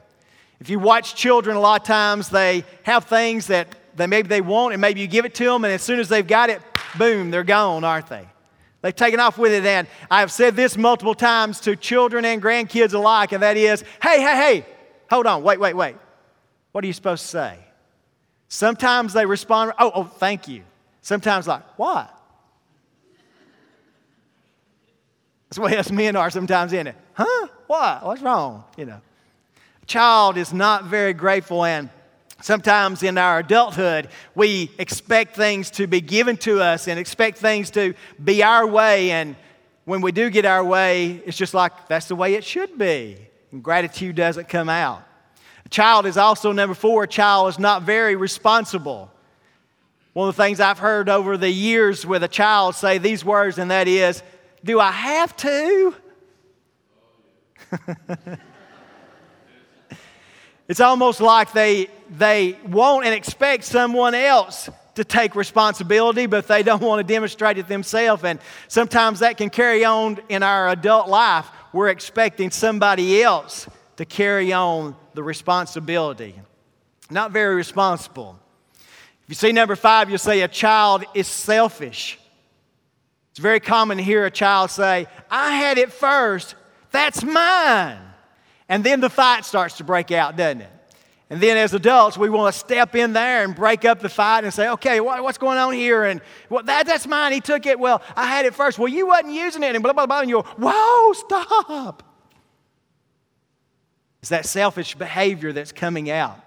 If 0.60 0.68
you 0.68 0.78
watch 0.78 1.14
children, 1.14 1.56
a 1.56 1.60
lot 1.60 1.80
of 1.80 1.86
times 1.86 2.28
they 2.28 2.64
have 2.82 3.04
things 3.04 3.46
that 3.46 3.68
they, 3.96 4.06
maybe 4.06 4.28
they 4.28 4.40
want, 4.40 4.74
and 4.74 4.80
maybe 4.80 5.00
you 5.00 5.06
give 5.06 5.24
it 5.24 5.34
to 5.36 5.44
them, 5.44 5.64
and 5.64 5.72
as 5.72 5.82
soon 5.82 6.00
as 6.00 6.08
they've 6.08 6.26
got 6.26 6.50
it, 6.50 6.60
boom, 6.98 7.30
they're 7.30 7.44
gone, 7.44 7.84
aren't 7.84 8.08
they? 8.08 8.26
They've 8.82 8.94
taken 8.94 9.20
off 9.20 9.38
with 9.38 9.52
it. 9.52 9.64
And 9.64 9.86
I 10.10 10.20
have 10.20 10.30
said 10.30 10.56
this 10.56 10.76
multiple 10.76 11.14
times 11.14 11.60
to 11.60 11.76
children 11.76 12.24
and 12.26 12.42
grandkids 12.42 12.92
alike, 12.92 13.32
and 13.32 13.42
that 13.42 13.56
is 13.56 13.82
hey, 14.02 14.20
hey, 14.20 14.36
hey, 14.36 14.66
hold 15.08 15.26
on, 15.26 15.42
wait, 15.42 15.58
wait, 15.58 15.74
wait. 15.74 15.96
What 16.72 16.84
are 16.84 16.86
you 16.86 16.92
supposed 16.92 17.22
to 17.22 17.28
say? 17.28 17.58
Sometimes 18.48 19.14
they 19.14 19.24
respond, 19.24 19.72
oh, 19.78 19.90
oh, 19.94 20.04
thank 20.04 20.48
you. 20.48 20.64
Sometimes, 21.04 21.46
like, 21.46 21.62
what? 21.78 22.10
That's 25.44 25.56
the 25.56 25.60
way 25.60 25.76
us 25.76 25.90
men 25.90 26.16
are 26.16 26.30
sometimes, 26.30 26.72
isn't 26.72 26.86
it? 26.86 26.96
Huh? 27.12 27.48
What? 27.66 28.06
What's 28.06 28.22
wrong? 28.22 28.64
You 28.78 28.86
know. 28.86 29.00
A 29.82 29.86
child 29.86 30.38
is 30.38 30.54
not 30.54 30.84
very 30.84 31.12
grateful, 31.12 31.62
and 31.62 31.90
sometimes 32.40 33.02
in 33.02 33.18
our 33.18 33.40
adulthood, 33.40 34.08
we 34.34 34.70
expect 34.78 35.36
things 35.36 35.70
to 35.72 35.86
be 35.86 36.00
given 36.00 36.38
to 36.38 36.62
us 36.62 36.88
and 36.88 36.98
expect 36.98 37.36
things 37.36 37.68
to 37.72 37.92
be 38.22 38.42
our 38.42 38.66
way. 38.66 39.10
And 39.10 39.36
when 39.84 40.00
we 40.00 40.10
do 40.10 40.30
get 40.30 40.46
our 40.46 40.64
way, 40.64 41.20
it's 41.26 41.36
just 41.36 41.52
like 41.52 41.86
that's 41.86 42.08
the 42.08 42.16
way 42.16 42.32
it 42.32 42.44
should 42.44 42.78
be. 42.78 43.18
And 43.52 43.62
gratitude 43.62 44.16
doesn't 44.16 44.48
come 44.48 44.70
out. 44.70 45.02
A 45.66 45.68
child 45.68 46.06
is 46.06 46.16
also, 46.16 46.50
number 46.50 46.74
four, 46.74 47.02
a 47.02 47.08
child 47.08 47.50
is 47.50 47.58
not 47.58 47.82
very 47.82 48.16
responsible. 48.16 49.10
One 50.14 50.28
of 50.28 50.36
the 50.36 50.42
things 50.44 50.60
I've 50.60 50.78
heard 50.78 51.08
over 51.08 51.36
the 51.36 51.50
years 51.50 52.06
with 52.06 52.22
a 52.22 52.28
child 52.28 52.76
say 52.76 52.98
these 52.98 53.24
words, 53.24 53.58
and 53.58 53.72
that 53.72 53.88
is, 53.88 54.22
Do 54.62 54.78
I 54.78 54.92
have 54.92 55.36
to? 55.38 55.94
it's 60.68 60.78
almost 60.78 61.20
like 61.20 61.52
they, 61.52 61.88
they 62.16 62.56
want 62.64 63.06
and 63.06 63.12
expect 63.12 63.64
someone 63.64 64.14
else 64.14 64.70
to 64.94 65.02
take 65.02 65.34
responsibility, 65.34 66.26
but 66.26 66.46
they 66.46 66.62
don't 66.62 66.80
want 66.80 67.04
to 67.04 67.12
demonstrate 67.12 67.58
it 67.58 67.66
themselves. 67.66 68.22
And 68.22 68.38
sometimes 68.68 69.18
that 69.18 69.36
can 69.36 69.50
carry 69.50 69.84
on 69.84 70.20
in 70.28 70.44
our 70.44 70.68
adult 70.68 71.08
life. 71.08 71.50
We're 71.72 71.88
expecting 71.88 72.52
somebody 72.52 73.20
else 73.20 73.68
to 73.96 74.04
carry 74.04 74.52
on 74.52 74.94
the 75.14 75.24
responsibility. 75.24 76.36
Not 77.10 77.32
very 77.32 77.56
responsible. 77.56 78.38
If 79.24 79.30
you 79.30 79.34
see 79.34 79.52
number 79.52 79.74
five, 79.74 80.10
you'll 80.10 80.18
say 80.18 80.42
a 80.42 80.48
child 80.48 81.04
is 81.14 81.26
selfish. 81.26 82.18
It's 83.30 83.40
very 83.40 83.60
common 83.60 83.96
to 83.96 84.02
hear 84.02 84.26
a 84.26 84.30
child 84.30 84.70
say, 84.70 85.06
I 85.30 85.56
had 85.56 85.78
it 85.78 85.92
first, 85.92 86.54
that's 86.90 87.24
mine. 87.24 87.98
And 88.68 88.84
then 88.84 89.00
the 89.00 89.10
fight 89.10 89.44
starts 89.44 89.78
to 89.78 89.84
break 89.84 90.10
out, 90.10 90.36
doesn't 90.36 90.60
it? 90.60 90.70
And 91.30 91.40
then 91.40 91.56
as 91.56 91.72
adults, 91.72 92.18
we 92.18 92.28
want 92.28 92.52
to 92.52 92.60
step 92.60 92.94
in 92.94 93.14
there 93.14 93.42
and 93.42 93.56
break 93.56 93.86
up 93.86 94.00
the 94.00 94.10
fight 94.10 94.44
and 94.44 94.52
say, 94.52 94.68
okay, 94.68 95.00
what, 95.00 95.22
what's 95.22 95.38
going 95.38 95.56
on 95.56 95.72
here? 95.72 96.04
And 96.04 96.20
well, 96.50 96.62
that, 96.64 96.86
that's 96.86 97.06
mine. 97.06 97.32
He 97.32 97.40
took 97.40 97.64
it. 97.64 97.80
Well, 97.80 98.02
I 98.14 98.26
had 98.26 98.44
it 98.44 98.54
first. 98.54 98.78
Well, 98.78 98.88
you 98.88 99.06
wasn't 99.06 99.32
using 99.32 99.62
it. 99.62 99.74
And 99.74 99.82
blah, 99.82 99.94
blah, 99.94 100.06
blah. 100.06 100.20
And 100.20 100.28
you're, 100.28 100.42
whoa, 100.42 101.12
stop. 101.14 102.02
It's 104.20 104.28
that 104.28 104.44
selfish 104.44 104.94
behavior 104.94 105.52
that's 105.52 105.72
coming 105.72 106.10
out. 106.10 106.43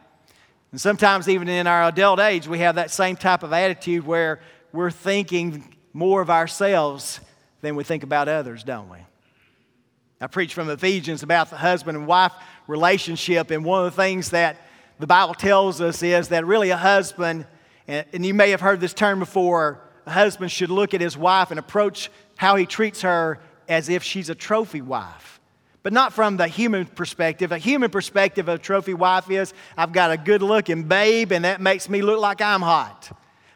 And 0.71 0.81
sometimes, 0.81 1.29
even 1.29 1.47
in 1.47 1.65
our 1.65 1.83
adult 1.83 2.19
age, 2.19 2.47
we 2.47 2.59
have 2.59 2.75
that 2.75 2.91
same 2.91 3.15
type 3.15 3.43
of 3.43 3.53
attitude 3.53 4.05
where 4.05 4.41
we're 4.73 4.91
thinking 4.91 5.75
more 5.93 6.21
of 6.21 6.29
ourselves 6.29 7.19
than 7.61 7.75
we 7.75 7.83
think 7.83 8.03
about 8.03 8.27
others, 8.27 8.63
don't 8.63 8.89
we? 8.89 8.97
I 10.19 10.27
preach 10.27 10.53
from 10.53 10.69
Ephesians 10.69 11.23
about 11.23 11.49
the 11.49 11.57
husband 11.57 11.97
and 11.97 12.07
wife 12.07 12.33
relationship, 12.67 13.51
and 13.51 13.63
one 13.63 13.85
of 13.85 13.95
the 13.95 14.01
things 14.01 14.31
that 14.31 14.57
the 14.99 15.07
Bible 15.07 15.33
tells 15.35 15.79
us 15.79 16.03
is 16.03 16.29
that 16.29 16.45
really 16.45 16.71
a 16.71 16.77
husband, 16.77 17.45
and 17.87 18.25
you 18.25 18.33
may 18.33 18.49
have 18.49 18.61
heard 18.61 18.79
this 18.79 18.93
term 18.93 19.19
before, 19.19 19.79
a 20.05 20.11
husband 20.11 20.51
should 20.51 20.69
look 20.69 20.93
at 20.93 21.01
his 21.01 21.17
wife 21.17 21.51
and 21.51 21.59
approach 21.59 22.09
how 22.35 22.55
he 22.55 22.65
treats 22.65 23.01
her 23.01 23.39
as 23.69 23.89
if 23.89 24.03
she's 24.03 24.29
a 24.29 24.35
trophy 24.35 24.81
wife. 24.81 25.36
But 25.87 25.93
not 25.93 26.11
from 26.11 26.35
the 26.35 26.49
human 26.49 26.85
perspective. 26.85 27.53
A 27.53 27.57
human 27.57 27.89
perspective 27.89 28.49
of 28.49 28.55
a 28.55 28.61
trophy 28.61 28.93
wife 28.93 29.31
is 29.31 29.53
I've 29.77 29.93
got 29.93 30.11
a 30.11 30.17
good 30.17 30.41
looking 30.41 30.83
babe, 30.83 31.31
and 31.31 31.45
that 31.45 31.61
makes 31.61 31.87
me 31.87 32.01
look 32.01 32.19
like 32.19 32.41
I'm 32.41 32.61
hot. 32.61 33.09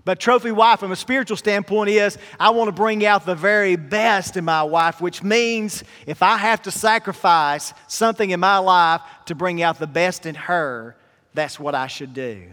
But 0.05 0.21
trophy 0.21 0.53
wife, 0.53 0.79
from 0.79 0.93
a 0.93 0.95
spiritual 0.95 1.35
standpoint, 1.35 1.89
is 1.89 2.17
I 2.39 2.51
want 2.51 2.69
to 2.69 2.71
bring 2.71 3.05
out 3.05 3.25
the 3.25 3.35
very 3.35 3.75
best 3.75 4.37
in 4.37 4.45
my 4.45 4.63
wife, 4.63 5.01
which 5.01 5.21
means 5.21 5.83
if 6.07 6.23
I 6.23 6.37
have 6.37 6.61
to 6.61 6.71
sacrifice 6.71 7.73
something 7.89 8.29
in 8.29 8.39
my 8.39 8.59
life 8.59 9.01
to 9.25 9.35
bring 9.35 9.61
out 9.61 9.77
the 9.77 9.85
best 9.85 10.25
in 10.25 10.35
her, 10.35 10.95
that's 11.33 11.59
what 11.59 11.75
I 11.75 11.87
should 11.87 12.13
do. 12.13 12.43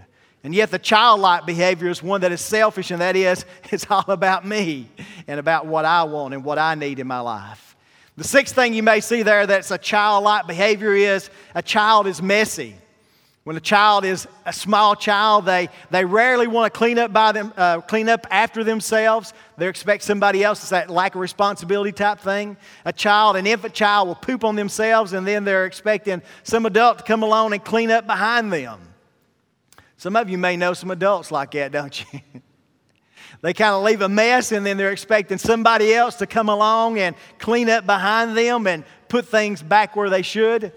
And 0.42 0.56
yet, 0.56 0.72
the 0.72 0.80
childlike 0.80 1.46
behavior 1.46 1.88
is 1.88 2.02
one 2.02 2.22
that 2.22 2.32
is 2.32 2.40
selfish, 2.40 2.90
and 2.90 3.00
that 3.00 3.14
is, 3.14 3.44
it's 3.70 3.88
all 3.88 4.10
about 4.10 4.44
me 4.44 4.90
and 5.28 5.38
about 5.38 5.66
what 5.66 5.84
I 5.84 6.02
want 6.02 6.34
and 6.34 6.42
what 6.42 6.58
I 6.58 6.74
need 6.74 6.98
in 6.98 7.06
my 7.06 7.20
life. 7.20 7.67
The 8.18 8.24
sixth 8.24 8.52
thing 8.52 8.74
you 8.74 8.82
may 8.82 8.98
see 8.98 9.22
there 9.22 9.46
that's 9.46 9.70
a 9.70 9.78
childlike 9.78 10.48
behavior 10.48 10.92
is 10.92 11.30
a 11.54 11.62
child 11.62 12.08
is 12.08 12.20
messy. 12.20 12.74
When 13.44 13.56
a 13.56 13.60
child 13.60 14.04
is 14.04 14.26
a 14.44 14.52
small 14.52 14.96
child, 14.96 15.46
they, 15.46 15.68
they 15.92 16.04
rarely 16.04 16.48
want 16.48 16.74
to 16.74 16.76
clean 16.76 16.98
up, 16.98 17.12
by 17.12 17.30
them, 17.30 17.52
uh, 17.56 17.80
clean 17.80 18.08
up 18.08 18.26
after 18.28 18.64
themselves. 18.64 19.34
They 19.56 19.68
expect 19.68 20.02
somebody 20.02 20.42
else. 20.42 20.62
It's 20.62 20.70
that 20.70 20.90
lack 20.90 21.14
of 21.14 21.20
responsibility 21.20 21.92
type 21.92 22.18
thing. 22.18 22.56
A 22.84 22.92
child, 22.92 23.36
an 23.36 23.46
infant 23.46 23.72
child, 23.72 24.08
will 24.08 24.16
poop 24.16 24.42
on 24.42 24.56
themselves, 24.56 25.12
and 25.12 25.24
then 25.24 25.44
they're 25.44 25.66
expecting 25.66 26.20
some 26.42 26.66
adult 26.66 26.98
to 26.98 27.04
come 27.04 27.22
along 27.22 27.52
and 27.52 27.64
clean 27.64 27.92
up 27.92 28.08
behind 28.08 28.52
them. 28.52 28.80
Some 29.96 30.16
of 30.16 30.28
you 30.28 30.38
may 30.38 30.56
know 30.56 30.72
some 30.72 30.90
adults 30.90 31.30
like 31.30 31.52
that, 31.52 31.70
don't 31.70 32.04
you? 32.12 32.20
they 33.40 33.52
kind 33.52 33.74
of 33.74 33.82
leave 33.82 34.00
a 34.00 34.08
mess, 34.08 34.52
and 34.52 34.64
then 34.64 34.76
they're 34.76 34.92
expecting 34.92 35.38
somebody 35.38 35.94
else 35.94 36.16
to 36.16 36.26
come 36.26 36.48
along 36.48 36.98
and 36.98 37.14
clean 37.38 37.68
up 37.70 37.86
behind 37.86 38.36
them 38.36 38.66
and 38.66 38.84
put 39.08 39.26
things 39.26 39.62
back 39.62 39.96
where 39.96 40.10
they 40.10 40.22
should. 40.22 40.72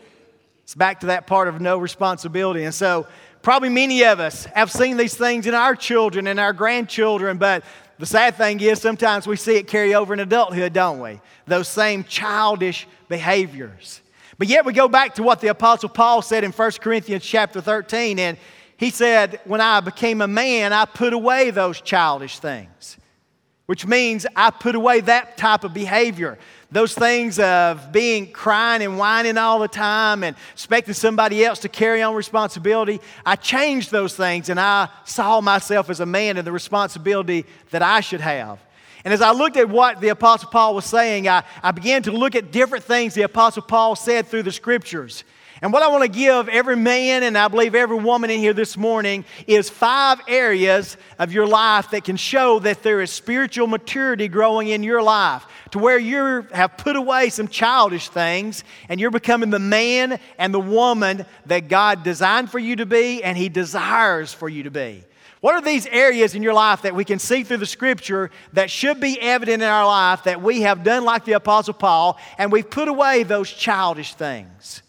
It's 0.64 0.76
back 0.76 1.02
to 1.02 1.08
that 1.08 1.28
part 1.28 1.48
of 1.48 1.60
no 1.60 1.78
responsibility. 1.78 2.64
And 2.64 2.74
so, 2.74 3.08
probably 3.42 3.70
many 3.70 4.04
of 4.04 4.20
us 4.20 4.46
have 4.46 4.72
seen 4.72 4.98
these 4.98 5.16
things 5.16 5.48
in 5.48 5.54
our 5.54 5.76
children 5.76 6.28
and 6.28 6.40
our 6.40 6.54
grandchildren, 6.54 7.38
but 7.38 7.64
the 7.98 8.06
sad 8.06 8.36
thing 8.36 8.60
is 8.62 8.82
sometimes 8.82 9.28
we 9.28 9.36
see 9.36 9.58
it 9.58 9.68
carry 9.68 9.94
over 9.94 10.14
in 10.14 10.20
adulthood, 10.20 10.74
don't 10.74 11.00
we? 11.00 11.20
Those 11.46 11.68
same 11.68 12.04
childish 12.04 12.88
behaviors. 13.10 14.02
But 14.38 14.48
yet 14.48 14.66
we 14.66 14.74
go 14.74 14.88
back 14.88 15.16
to 15.16 15.24
what 15.24 15.40
the 15.40 15.50
apostle 15.50 15.90
Paul 15.90 16.24
said 16.24 16.44
in 16.44 16.52
1 16.52 16.72
Corinthians 16.82 17.24
chapter 17.24 17.62
13 17.62 18.18
and 18.18 18.38
he 18.82 18.90
said, 18.90 19.40
"When 19.46 19.62
I 19.62 19.80
became 19.80 20.20
a 20.20 20.28
man, 20.28 20.74
I 20.74 20.84
put 20.84 21.14
away 21.14 21.52
those 21.52 21.80
childish 21.80 22.40
things." 22.40 22.98
Which 23.68 23.88
means 23.88 24.28
I 24.36 24.50
put 24.50 24.76
away 24.76 25.00
that 25.00 25.38
type 25.38 25.64
of 25.64 25.74
behavior 25.74 26.38
those 26.72 26.94
things 26.94 27.38
of 27.38 27.92
being 27.92 28.32
crying 28.32 28.82
and 28.82 28.98
whining 28.98 29.38
all 29.38 29.60
the 29.60 29.68
time 29.68 30.24
and 30.24 30.38
expecting 30.54 30.94
somebody 30.94 31.44
else 31.44 31.60
to 31.60 31.70
carry 31.70 32.02
on 32.02 32.16
responsibility, 32.16 33.02
I 33.26 33.36
changed 33.36 33.92
those 33.92 34.16
things 34.16 34.48
and 34.48 34.60
I 34.60 34.88
saw 35.04 35.42
myself 35.42 35.90
as 35.90 36.00
a 36.00 36.06
man 36.06 36.38
and 36.38 36.48
the 36.48 36.52
responsibility 36.52 37.46
that 37.72 37.82
I 37.82 38.00
should 38.00 38.22
have. 38.22 38.60
And 39.04 39.14
as 39.14 39.22
I 39.22 39.32
looked 39.32 39.58
at 39.58 39.68
what 39.68 40.00
the 40.00 40.10
Apostle 40.10 40.50
Paul 40.50 40.76
was 40.76 40.86
saying, 40.86 41.28
I, 41.28 41.44
I 41.62 41.72
began 41.72 42.04
to 42.04 42.12
look 42.12 42.36
at 42.36 42.52
different 42.52 42.86
things 42.86 43.14
the 43.14 43.24
Apostle 43.24 43.64
Paul 43.64 43.96
said 43.96 44.28
through 44.28 44.44
the 44.44 44.52
scriptures. 44.52 45.26
And 45.64 45.72
what 45.72 45.84
I 45.84 45.90
want 45.90 46.02
to 46.02 46.10
give 46.10 46.50
every 46.50 46.76
man 46.76 47.22
and 47.22 47.38
I 47.38 47.48
believe 47.48 47.76
every 47.76 47.98
woman 47.98 48.32
in 48.32 48.40
here 48.40 48.54
this 48.54 48.76
morning 48.76 49.26
is 49.46 49.70
five 49.70 50.20
areas 50.28 50.98
of 51.20 51.32
your 51.32 51.46
life 51.46 51.92
that 51.92 52.04
can 52.04 52.18
show 52.18 52.58
that 52.60 52.82
there 52.82 53.00
is 53.00 53.12
spiritual 53.12 53.68
maturity 53.68 54.28
growing 54.28 54.70
in 54.70 54.82
your 54.82 55.04
life 55.04 55.46
to 55.70 55.78
where 55.78 56.00
you 56.00 56.48
have 56.52 56.78
put 56.78 56.96
away 56.96 57.30
some 57.30 57.48
childish 57.48 58.10
things 58.10 58.64
and 58.90 59.00
you're 59.00 59.12
becoming 59.12 59.52
the 59.52 59.60
man 59.60 60.20
and 60.40 60.52
the 60.52 60.60
woman 60.60 61.28
that 61.46 61.68
God 61.68 62.02
designed 62.02 62.50
for 62.50 62.58
you 62.58 62.78
to 62.78 62.88
be 62.88 63.24
and 63.24 63.38
He 63.38 63.48
desires 63.48 64.34
for 64.34 64.50
you 64.50 64.64
to 64.64 64.72
be. 64.72 65.04
What 65.42 65.54
are 65.54 65.62
these 65.62 65.86
areas 65.86 66.34
in 66.34 66.42
your 66.42 66.54
life 66.54 66.82
that 66.84 66.96
we 66.96 67.06
can 67.06 67.20
see 67.20 67.44
through 67.44 67.58
the 67.58 67.68
scripture 67.68 68.32
that 68.54 68.72
should 68.72 69.00
be 69.00 69.22
evident 69.22 69.62
in 69.62 69.70
our 69.70 69.86
life 69.86 70.24
that 70.24 70.42
we 70.42 70.62
have 70.62 70.84
done 70.84 71.06
like 71.06 71.24
the 71.24 71.34
Apostle 71.34 71.76
Paul 71.76 72.20
and 72.40 72.52
we've 72.52 72.70
put 72.70 72.88
away 72.88 73.22
those 73.22 73.52
childish 73.52 74.16
things? 74.16 74.82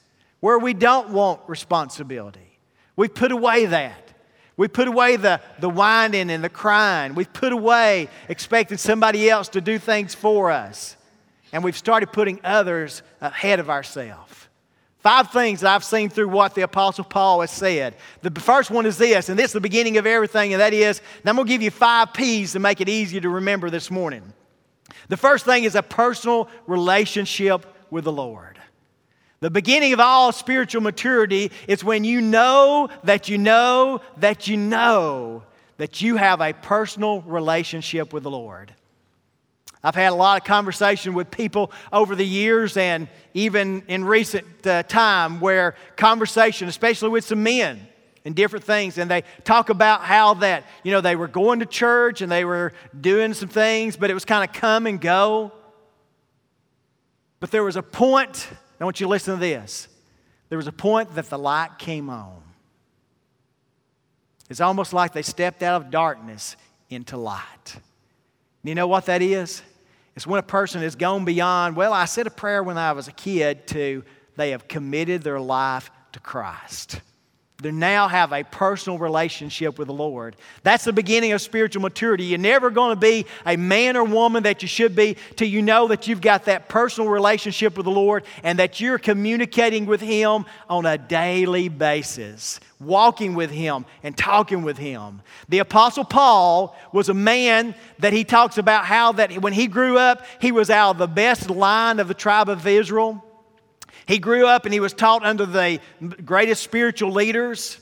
Where 0.42 0.58
we 0.58 0.74
don't 0.74 1.10
want 1.10 1.40
responsibility. 1.46 2.58
We've 2.96 3.14
put 3.14 3.30
away 3.30 3.66
that. 3.66 4.12
We 4.56 4.66
put 4.66 4.88
away 4.88 5.14
the, 5.14 5.40
the 5.60 5.70
whining 5.70 6.30
and 6.30 6.42
the 6.42 6.48
crying. 6.48 7.14
We've 7.14 7.32
put 7.32 7.52
away 7.52 8.08
expecting 8.28 8.76
somebody 8.76 9.30
else 9.30 9.48
to 9.50 9.60
do 9.60 9.78
things 9.78 10.16
for 10.16 10.50
us. 10.50 10.96
And 11.52 11.62
we've 11.62 11.76
started 11.76 12.12
putting 12.12 12.40
others 12.42 13.02
ahead 13.20 13.60
of 13.60 13.70
ourselves. 13.70 14.48
Five 14.98 15.30
things 15.30 15.60
that 15.60 15.72
I've 15.72 15.84
seen 15.84 16.10
through 16.10 16.28
what 16.28 16.56
the 16.56 16.62
Apostle 16.62 17.04
Paul 17.04 17.40
has 17.42 17.52
said. 17.52 17.94
The 18.22 18.40
first 18.40 18.68
one 18.68 18.84
is 18.84 18.98
this, 18.98 19.28
and 19.28 19.38
this 19.38 19.50
is 19.50 19.52
the 19.52 19.60
beginning 19.60 19.96
of 19.96 20.06
everything, 20.06 20.54
and 20.54 20.60
that 20.60 20.74
is, 20.74 21.00
and 21.20 21.30
I'm 21.30 21.36
going 21.36 21.46
to 21.46 21.52
give 21.52 21.62
you 21.62 21.70
five 21.70 22.12
P's 22.12 22.52
to 22.52 22.58
make 22.58 22.80
it 22.80 22.88
easier 22.88 23.20
to 23.20 23.28
remember 23.28 23.70
this 23.70 23.92
morning. 23.92 24.32
The 25.08 25.16
first 25.16 25.44
thing 25.44 25.62
is 25.62 25.76
a 25.76 25.82
personal 25.82 26.48
relationship 26.66 27.64
with 27.90 28.04
the 28.04 28.12
Lord. 28.12 28.58
The 29.42 29.50
beginning 29.50 29.92
of 29.92 29.98
all 29.98 30.30
spiritual 30.30 30.82
maturity 30.82 31.50
is 31.66 31.82
when 31.82 32.04
you 32.04 32.20
know 32.20 32.88
that 33.02 33.28
you 33.28 33.38
know 33.38 34.00
that 34.18 34.46
you 34.46 34.56
know 34.56 35.42
that 35.78 36.00
you 36.00 36.16
have 36.16 36.40
a 36.40 36.52
personal 36.52 37.22
relationship 37.22 38.12
with 38.12 38.22
the 38.22 38.30
Lord. 38.30 38.72
I've 39.82 39.96
had 39.96 40.12
a 40.12 40.14
lot 40.14 40.40
of 40.40 40.46
conversation 40.46 41.12
with 41.12 41.32
people 41.32 41.72
over 41.92 42.14
the 42.14 42.24
years 42.24 42.76
and 42.76 43.08
even 43.34 43.82
in 43.88 44.04
recent 44.04 44.46
uh, 44.64 44.84
time 44.84 45.40
where 45.40 45.74
conversation, 45.96 46.68
especially 46.68 47.08
with 47.08 47.24
some 47.24 47.42
men, 47.42 47.88
and 48.24 48.36
different 48.36 48.64
things 48.64 48.96
and 48.96 49.10
they 49.10 49.24
talk 49.42 49.70
about 49.70 50.02
how 50.02 50.34
that 50.34 50.62
you 50.84 50.92
know 50.92 51.00
they 51.00 51.16
were 51.16 51.26
going 51.26 51.58
to 51.58 51.66
church 51.66 52.20
and 52.20 52.30
they 52.30 52.44
were 52.44 52.72
doing 53.00 53.34
some 53.34 53.48
things 53.48 53.96
but 53.96 54.08
it 54.08 54.14
was 54.14 54.24
kind 54.24 54.48
of 54.48 54.54
come 54.54 54.86
and 54.86 55.00
go 55.00 55.50
but 57.40 57.50
there 57.50 57.64
was 57.64 57.74
a 57.74 57.82
point 57.82 58.46
I 58.80 58.84
want 58.84 59.00
you 59.00 59.06
to 59.06 59.10
listen 59.10 59.34
to 59.34 59.40
this. 59.40 59.88
There 60.48 60.58
was 60.58 60.66
a 60.66 60.72
point 60.72 61.14
that 61.14 61.30
the 61.30 61.38
light 61.38 61.78
came 61.78 62.10
on. 62.10 62.42
It's 64.50 64.60
almost 64.60 64.92
like 64.92 65.12
they 65.12 65.22
stepped 65.22 65.62
out 65.62 65.80
of 65.80 65.90
darkness 65.90 66.56
into 66.90 67.16
light. 67.16 67.74
And 67.74 68.68
you 68.68 68.74
know 68.74 68.86
what 68.86 69.06
that 69.06 69.22
is? 69.22 69.62
It's 70.14 70.26
when 70.26 70.38
a 70.38 70.42
person 70.42 70.82
has 70.82 70.94
gone 70.94 71.24
beyond, 71.24 71.74
well, 71.74 71.92
I 71.92 72.04
said 72.04 72.26
a 72.26 72.30
prayer 72.30 72.62
when 72.62 72.76
I 72.76 72.92
was 72.92 73.08
a 73.08 73.12
kid, 73.12 73.66
to 73.68 74.04
they 74.36 74.50
have 74.50 74.68
committed 74.68 75.22
their 75.22 75.40
life 75.40 75.90
to 76.12 76.20
Christ. 76.20 77.00
To 77.62 77.72
now 77.72 78.08
have 78.08 78.32
a 78.32 78.44
personal 78.44 78.98
relationship 78.98 79.78
with 79.78 79.88
the 79.88 79.94
Lord. 79.94 80.36
That's 80.62 80.84
the 80.84 80.92
beginning 80.92 81.32
of 81.32 81.40
spiritual 81.40 81.82
maturity. 81.82 82.24
You're 82.24 82.38
never 82.38 82.70
going 82.70 82.94
to 82.94 83.00
be 83.00 83.26
a 83.46 83.56
man 83.56 83.96
or 83.96 84.04
woman 84.04 84.42
that 84.44 84.62
you 84.62 84.68
should 84.68 84.94
be 84.94 85.16
till 85.36 85.48
you 85.48 85.62
know 85.62 85.88
that 85.88 86.06
you've 86.06 86.20
got 86.20 86.44
that 86.46 86.68
personal 86.68 87.10
relationship 87.10 87.76
with 87.76 87.84
the 87.84 87.92
Lord 87.92 88.24
and 88.42 88.58
that 88.58 88.80
you're 88.80 88.98
communicating 88.98 89.86
with 89.86 90.00
Him 90.00 90.44
on 90.68 90.86
a 90.86 90.98
daily 90.98 91.68
basis, 91.68 92.60
walking 92.80 93.34
with 93.34 93.50
Him 93.50 93.84
and 94.02 94.16
talking 94.16 94.62
with 94.62 94.78
Him. 94.78 95.22
The 95.48 95.60
Apostle 95.60 96.04
Paul 96.04 96.76
was 96.92 97.08
a 97.08 97.14
man 97.14 97.74
that 97.98 98.12
he 98.12 98.24
talks 98.24 98.58
about 98.58 98.84
how 98.84 99.12
that 99.12 99.32
when 99.40 99.52
he 99.52 99.66
grew 99.66 99.98
up, 99.98 100.24
he 100.40 100.52
was 100.52 100.70
out 100.70 100.92
of 100.92 100.98
the 100.98 101.06
best 101.06 101.50
line 101.50 102.00
of 102.00 102.08
the 102.08 102.14
tribe 102.14 102.48
of 102.48 102.66
Israel. 102.66 103.24
He 104.06 104.18
grew 104.18 104.46
up 104.46 104.64
and 104.64 104.74
he 104.74 104.80
was 104.80 104.92
taught 104.92 105.24
under 105.24 105.46
the 105.46 105.80
greatest 106.24 106.62
spiritual 106.62 107.12
leaders. 107.12 107.78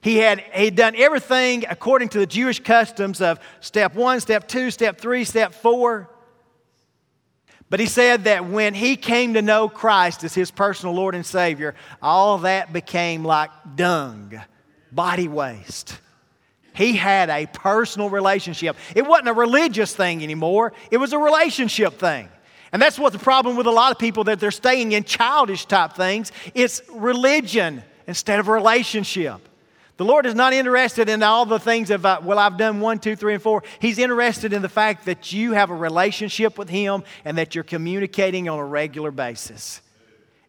He 0.00 0.16
had 0.18 0.40
he'd 0.40 0.76
done 0.76 0.94
everything 0.96 1.64
according 1.68 2.10
to 2.10 2.18
the 2.18 2.26
Jewish 2.26 2.60
customs 2.60 3.20
of 3.20 3.40
step 3.60 3.94
one, 3.94 4.20
step 4.20 4.48
two, 4.48 4.70
step 4.70 5.00
three, 5.00 5.24
step 5.24 5.52
four. 5.52 6.08
But 7.70 7.80
he 7.80 7.86
said 7.86 8.24
that 8.24 8.46
when 8.46 8.72
he 8.72 8.96
came 8.96 9.34
to 9.34 9.42
know 9.42 9.68
Christ 9.68 10.24
as 10.24 10.34
his 10.34 10.50
personal 10.50 10.94
Lord 10.94 11.14
and 11.14 11.26
Savior, 11.26 11.74
all 12.00 12.38
that 12.38 12.72
became 12.72 13.24
like 13.24 13.50
dung, 13.74 14.40
body 14.90 15.28
waste. 15.28 15.98
He 16.72 16.96
had 16.96 17.28
a 17.28 17.46
personal 17.46 18.08
relationship. 18.08 18.76
It 18.94 19.04
wasn't 19.04 19.28
a 19.28 19.32
religious 19.34 19.94
thing 19.94 20.22
anymore, 20.22 20.72
it 20.90 20.96
was 20.96 21.12
a 21.12 21.18
relationship 21.18 21.98
thing. 21.98 22.28
And 22.72 22.82
that's 22.82 22.98
what 22.98 23.12
the 23.12 23.18
problem 23.18 23.56
with 23.56 23.66
a 23.66 23.70
lot 23.70 23.92
of 23.92 23.98
people 23.98 24.24
that 24.24 24.40
they're 24.40 24.50
staying 24.50 24.92
in 24.92 25.04
childish 25.04 25.66
type 25.66 25.94
things. 25.94 26.32
It's 26.54 26.82
religion 26.92 27.82
instead 28.06 28.40
of 28.40 28.48
relationship. 28.48 29.40
The 29.96 30.04
Lord 30.04 30.26
is 30.26 30.34
not 30.34 30.52
interested 30.52 31.08
in 31.08 31.22
all 31.22 31.44
the 31.44 31.58
things 31.58 31.90
of, 31.90 32.06
uh, 32.06 32.20
well, 32.22 32.38
I've 32.38 32.56
done 32.56 32.78
one, 32.80 33.00
two, 33.00 33.16
three, 33.16 33.34
and 33.34 33.42
four. 33.42 33.64
He's 33.80 33.98
interested 33.98 34.52
in 34.52 34.62
the 34.62 34.68
fact 34.68 35.06
that 35.06 35.32
you 35.32 35.52
have 35.52 35.70
a 35.70 35.74
relationship 35.74 36.56
with 36.56 36.68
Him 36.68 37.02
and 37.24 37.36
that 37.38 37.54
you're 37.54 37.64
communicating 37.64 38.48
on 38.48 38.58
a 38.60 38.64
regular 38.64 39.10
basis. 39.10 39.80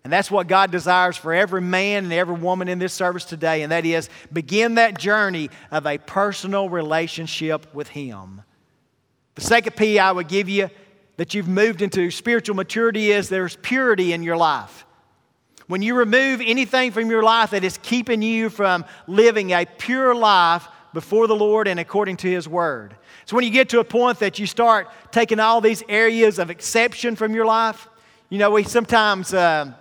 And 0.03 0.13
that's 0.13 0.29
what 0.29 0.47
God 0.47 0.71
desires 0.71 1.17
for 1.17 1.33
every 1.33 1.61
man 1.61 2.03
and 2.03 2.13
every 2.13 2.35
woman 2.35 2.67
in 2.67 2.79
this 2.79 2.93
service 2.93 3.25
today, 3.25 3.63
and 3.63 3.71
that 3.71 3.85
is 3.85 4.09
begin 4.31 4.75
that 4.75 4.99
journey 4.99 5.49
of 5.71 5.85
a 5.87 5.97
personal 5.97 6.69
relationship 6.69 7.73
with 7.73 7.87
Him. 7.87 8.43
The 9.35 9.41
second 9.41 9.75
P 9.75 9.97
I 9.99 10.11
would 10.11 10.27
give 10.27 10.47
you 10.47 10.69
that 11.19 11.33
you've 11.33 11.49
moved 11.49 11.81
into 11.81 12.09
spiritual 12.11 12.55
maturity 12.55 13.11
is 13.11 13.27
there's 13.27 13.57
purity 13.57 14.13
in 14.13 14.23
your 14.23 14.37
life. 14.37 14.85
When 15.67 15.81
you 15.81 15.93
remove 15.93 16.39
anything 16.39 16.93
from 16.93 17.09
your 17.09 17.23
life 17.23 17.49
that 17.49 17.65
is 17.65 17.77
keeping 17.79 18.21
you 18.21 18.49
from 18.49 18.85
living 19.05 19.51
a 19.51 19.65
pure 19.65 20.15
life 20.15 20.65
before 20.93 21.27
the 21.27 21.35
Lord 21.35 21.67
and 21.67 21.77
according 21.77 22.15
to 22.17 22.29
His 22.29 22.47
Word. 22.47 22.95
So 23.25 23.35
when 23.35 23.43
you 23.43 23.51
get 23.51 23.67
to 23.69 23.81
a 23.81 23.83
point 23.83 24.19
that 24.19 24.39
you 24.39 24.47
start 24.47 24.87
taking 25.11 25.41
all 25.41 25.59
these 25.59 25.83
areas 25.89 26.39
of 26.39 26.49
exception 26.49 27.17
from 27.17 27.35
your 27.35 27.45
life, 27.45 27.89
you 28.29 28.37
know, 28.37 28.51
we 28.51 28.63
sometimes, 28.63 29.33
uh, 29.33 29.73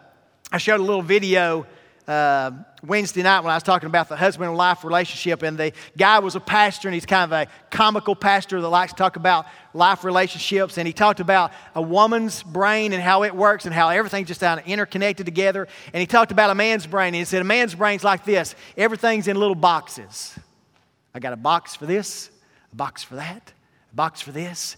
I 0.50 0.58
showed 0.58 0.80
a 0.80 0.82
little 0.82 1.02
video 1.02 1.68
uh, 2.08 2.50
Wednesday 2.82 3.22
night 3.22 3.40
when 3.40 3.50
I 3.50 3.56
was 3.56 3.62
talking 3.62 3.88
about 3.88 4.08
the 4.08 4.16
husband 4.16 4.48
and 4.48 4.56
wife 4.56 4.84
relationship, 4.84 5.42
and 5.42 5.58
the 5.58 5.72
guy 5.96 6.20
was 6.20 6.36
a 6.36 6.40
pastor, 6.40 6.88
and 6.88 6.94
he's 6.94 7.06
kind 7.06 7.32
of 7.32 7.32
a 7.32 7.50
comical 7.70 8.14
pastor 8.14 8.60
that 8.60 8.68
likes 8.68 8.92
to 8.92 8.98
talk 8.98 9.16
about 9.16 9.46
life 9.74 10.04
relationships. 10.04 10.78
And 10.78 10.86
he 10.86 10.92
talked 10.92 11.20
about 11.20 11.52
a 11.74 11.82
woman's 11.82 12.42
brain 12.42 12.92
and 12.92 13.02
how 13.02 13.24
it 13.24 13.34
works 13.34 13.64
and 13.64 13.74
how 13.74 13.88
everything's 13.88 14.28
just 14.28 14.40
kind 14.40 14.60
of 14.60 14.66
interconnected 14.66 15.26
together. 15.26 15.66
And 15.92 16.00
he 16.00 16.06
talked 16.06 16.30
about 16.30 16.50
a 16.50 16.54
man's 16.54 16.86
brain, 16.86 17.08
and 17.08 17.16
he 17.16 17.24
said, 17.24 17.42
A 17.42 17.44
man's 17.44 17.74
brain's 17.74 18.04
like 18.04 18.24
this 18.24 18.54
everything's 18.76 19.26
in 19.26 19.36
little 19.36 19.56
boxes. 19.56 20.38
I 21.14 21.18
got 21.18 21.32
a 21.32 21.36
box 21.36 21.74
for 21.74 21.86
this, 21.86 22.30
a 22.72 22.76
box 22.76 23.02
for 23.02 23.16
that, 23.16 23.52
a 23.92 23.96
box 23.96 24.20
for 24.20 24.30
this, 24.30 24.76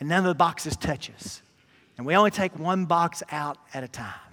and 0.00 0.08
none 0.08 0.20
of 0.20 0.28
the 0.28 0.34
boxes 0.34 0.76
touch 0.76 1.10
us. 1.10 1.42
And 1.98 2.06
we 2.06 2.14
only 2.16 2.30
take 2.30 2.58
one 2.58 2.86
box 2.86 3.22
out 3.30 3.58
at 3.74 3.84
a 3.84 3.88
time. 3.88 4.25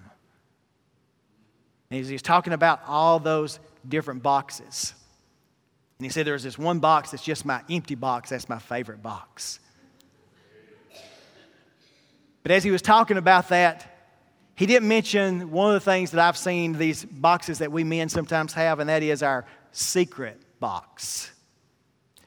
And 1.94 2.04
he's 2.04 2.24
talking 2.24 2.54
about 2.54 2.82
all 2.88 3.20
those 3.20 3.60
different 3.88 4.24
boxes. 4.24 4.96
And 6.00 6.06
he 6.08 6.10
said, 6.10 6.26
There's 6.26 6.42
this 6.42 6.58
one 6.58 6.80
box 6.80 7.12
that's 7.12 7.24
just 7.24 7.46
my 7.46 7.62
empty 7.70 7.94
box. 7.94 8.32
That's 8.32 8.50
my 8.50 8.58
favorite 8.58 9.04
box. 9.04 9.60
But 12.42 12.52
as 12.52 12.64
he 12.64 12.72
was 12.72 12.82
talking 12.82 13.18
about 13.18 13.50
that, 13.50 14.10
he 14.56 14.66
didn't 14.66 14.88
mention 14.88 15.52
one 15.52 15.68
of 15.68 15.76
the 15.76 15.92
things 15.92 16.10
that 16.12 16.20
I've 16.20 16.36
seen 16.36 16.74
these 16.74 17.06
boxes 17.06 17.60
that 17.60 17.72
we 17.72 17.84
men 17.84 18.10
sometimes 18.10 18.54
have, 18.54 18.80
and 18.80 18.90
that 18.90 19.04
is 19.04 19.22
our 19.22 19.46
secret 19.72 20.42
box. 20.60 21.32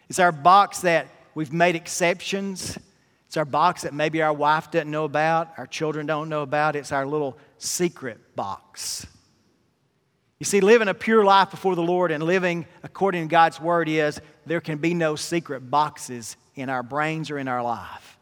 It's 0.09 0.21
our 0.21 0.31
box 0.31 0.83
that 0.83 1.09
we've 1.35 1.53
made 1.53 1.75
exceptions. 1.75 2.79
It's 3.27 3.37
our 3.37 3.45
box 3.45 3.83
that 3.83 3.93
maybe 3.93 4.23
our 4.23 4.33
wife 4.33 4.71
doesn't 4.71 4.93
know 4.93 5.07
about, 5.07 5.55
our 5.59 5.67
children 5.67 6.07
don't 6.07 6.29
know 6.29 6.43
about. 6.43 6.77
It's 6.77 6.93
our 6.93 7.05
little 7.05 7.37
secret 7.59 8.37
box. 8.37 9.09
You 10.39 10.45
see, 10.45 10.61
living 10.61 10.89
a 10.89 10.95
pure 10.95 11.25
life 11.25 11.51
before 11.51 11.75
the 11.75 11.83
Lord 11.83 12.11
and 12.13 12.23
living 12.23 12.67
according 12.83 13.29
to 13.29 13.31
God's 13.31 13.59
word 13.59 13.89
is 13.89 14.21
there 14.45 14.61
can 14.61 14.79
be 14.79 14.93
no 14.93 15.17
secret 15.17 15.71
boxes 15.71 16.37
in 16.55 16.69
our 16.69 16.83
brains 16.83 17.31
or 17.31 17.39
in 17.39 17.49
our 17.49 17.63
life. 17.63 18.19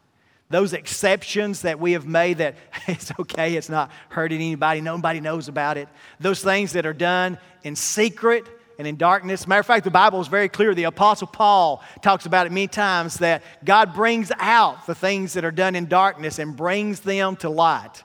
Those 0.49 0.73
exceptions 0.73 1.63
that 1.63 1.79
we 1.79 1.91
have 1.93 2.05
made 2.05 2.37
that 2.37 2.55
it's 2.87 3.11
okay, 3.19 3.55
it's 3.55 3.69
not 3.69 3.91
hurting 4.09 4.39
anybody, 4.39 4.79
nobody 4.79 5.19
knows 5.19 5.49
about 5.49 5.77
it. 5.77 5.89
Those 6.19 6.41
things 6.41 6.73
that 6.73 6.85
are 6.85 6.93
done 6.93 7.37
in 7.63 7.75
secret 7.75 8.45
and 8.77 8.87
in 8.87 8.95
darkness. 8.95 9.47
Matter 9.47 9.61
of 9.61 9.65
fact, 9.65 9.83
the 9.83 9.91
Bible 9.91 10.21
is 10.21 10.27
very 10.27 10.49
clear. 10.49 10.73
The 10.73 10.83
Apostle 10.83 11.27
Paul 11.27 11.83
talks 12.01 12.25
about 12.25 12.45
it 12.45 12.51
many 12.51 12.67
times 12.67 13.15
that 13.15 13.43
God 13.63 13.93
brings 13.93 14.31
out 14.39 14.85
the 14.85 14.95
things 14.95 15.33
that 15.33 15.43
are 15.43 15.51
done 15.51 15.75
in 15.75 15.87
darkness 15.87 16.39
and 16.39 16.55
brings 16.55 17.01
them 17.01 17.35
to 17.37 17.49
light. 17.49 18.03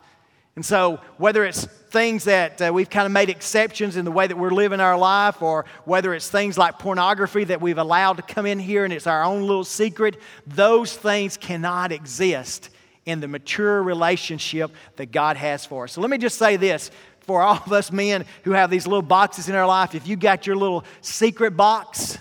And 0.60 0.66
so, 0.66 1.00
whether 1.16 1.46
it's 1.46 1.64
things 1.64 2.24
that 2.24 2.60
uh, 2.60 2.70
we've 2.70 2.90
kind 2.90 3.06
of 3.06 3.12
made 3.12 3.30
exceptions 3.30 3.96
in 3.96 4.04
the 4.04 4.10
way 4.10 4.26
that 4.26 4.36
we're 4.36 4.50
living 4.50 4.78
our 4.78 4.98
life, 4.98 5.40
or 5.40 5.64
whether 5.86 6.12
it's 6.12 6.28
things 6.28 6.58
like 6.58 6.78
pornography 6.78 7.44
that 7.44 7.62
we've 7.62 7.78
allowed 7.78 8.18
to 8.18 8.22
come 8.22 8.44
in 8.44 8.58
here 8.58 8.84
and 8.84 8.92
it's 8.92 9.06
our 9.06 9.24
own 9.24 9.40
little 9.40 9.64
secret, 9.64 10.18
those 10.46 10.94
things 10.94 11.38
cannot 11.38 11.92
exist 11.92 12.68
in 13.06 13.20
the 13.20 13.26
mature 13.26 13.82
relationship 13.82 14.70
that 14.96 15.12
God 15.12 15.38
has 15.38 15.64
for 15.64 15.84
us. 15.84 15.92
So, 15.92 16.02
let 16.02 16.10
me 16.10 16.18
just 16.18 16.36
say 16.36 16.58
this 16.58 16.90
for 17.20 17.40
all 17.40 17.56
of 17.56 17.72
us 17.72 17.90
men 17.90 18.26
who 18.44 18.50
have 18.50 18.68
these 18.68 18.86
little 18.86 19.00
boxes 19.00 19.48
in 19.48 19.54
our 19.54 19.66
life, 19.66 19.94
if 19.94 20.06
you 20.06 20.14
got 20.14 20.46
your 20.46 20.56
little 20.56 20.84
secret 21.00 21.56
box, 21.56 22.18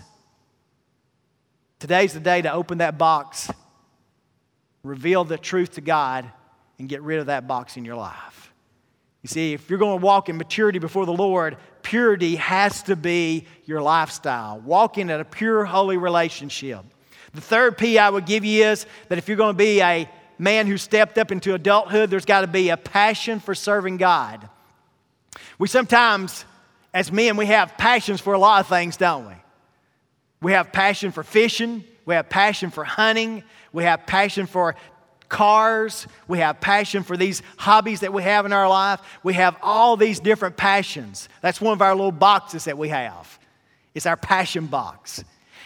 today's 1.78 2.14
the 2.14 2.22
day 2.22 2.42
to 2.42 2.54
open 2.54 2.78
that 2.78 2.98
box, 2.98 3.52
reveal 4.82 5.26
the 5.26 5.38
truth 5.38 5.72
to 5.72 5.82
God 5.82 6.32
and 6.80 6.90
get 6.90 7.02
rid 7.02 7.20
of 7.20 7.28
that 7.28 7.48
box 7.48 7.78
in 7.78 7.86
your 7.86 7.96
life. 7.96 8.52
You 9.22 9.28
see, 9.28 9.54
if 9.54 9.70
you're 9.70 9.80
going 9.80 10.00
to 10.00 10.06
walk 10.06 10.30
in 10.30 10.38
maturity 10.38 10.80
before 10.80 11.06
the 11.06 11.14
Lord, 11.14 11.58
purity 11.82 12.38
has 12.38 12.84
to 12.84 12.96
be 12.96 13.46
your 13.66 13.82
lifestyle. 13.82 14.60
Walking 14.62 15.10
in 15.10 15.20
a 15.20 15.26
pure, 15.26 15.66
holy 15.66 15.98
relationship. 15.98 16.86
The 17.34 17.42
third 17.42 17.78
P 17.78 18.00
I 18.00 18.10
would 18.10 18.26
give 18.26 18.46
you 18.46 18.64
is 18.64 18.86
that 19.10 19.18
if 19.18 19.28
you're 19.28 19.38
going 19.38 19.54
to 19.54 19.58
be 19.58 19.82
a 19.82 20.10
man 20.38 20.68
who 20.68 20.78
stepped 20.78 21.18
up 21.18 21.32
into 21.34 21.54
adulthood, 21.54 22.10
there's 22.10 22.26
got 22.26 22.42
to 22.42 22.48
be 22.48 22.70
a 22.70 22.78
passion 22.78 23.42
for 23.42 23.54
serving 23.54 23.98
God. 23.98 24.48
We 25.58 25.68
sometimes, 25.68 26.46
as 26.94 27.12
men, 27.12 27.36
we 27.36 27.48
have 27.48 27.78
passions 27.78 28.22
for 28.22 28.34
a 28.34 28.40
lot 28.40 28.62
of 28.62 28.68
things, 28.68 28.96
don't 28.96 29.28
we? 29.28 29.34
We 30.42 30.54
have 30.54 30.72
passion 30.72 31.12
for 31.12 31.24
fishing, 31.24 31.84
we 32.06 32.16
have 32.16 32.30
passion 32.30 32.72
for 32.72 32.86
hunting, 32.86 33.44
we 33.74 33.84
have 33.84 34.08
passion 34.08 34.46
for 34.46 34.76
cars. 35.30 36.08
We 36.28 36.40
have 36.40 36.60
passion 36.60 37.04
for 37.04 37.16
these 37.16 37.42
hobbies 37.58 38.02
that 38.02 38.12
we 38.12 38.24
have 38.24 38.46
in 38.46 38.54
our 38.54 38.68
life. 38.68 39.00
We 39.24 39.36
have 39.36 39.56
all 39.62 39.96
these 39.96 40.20
different 40.20 40.58
passions. 40.58 41.30
That's 41.42 41.62
one 41.62 41.74
of 41.74 41.82
our 41.82 41.96
little 41.96 42.12
boxes 42.12 42.66
that 42.66 42.78
we 42.78 42.90
have. 42.90 43.40
It's 43.94 44.06
our 44.06 44.18
passion 44.18 44.66
box. 44.66 45.24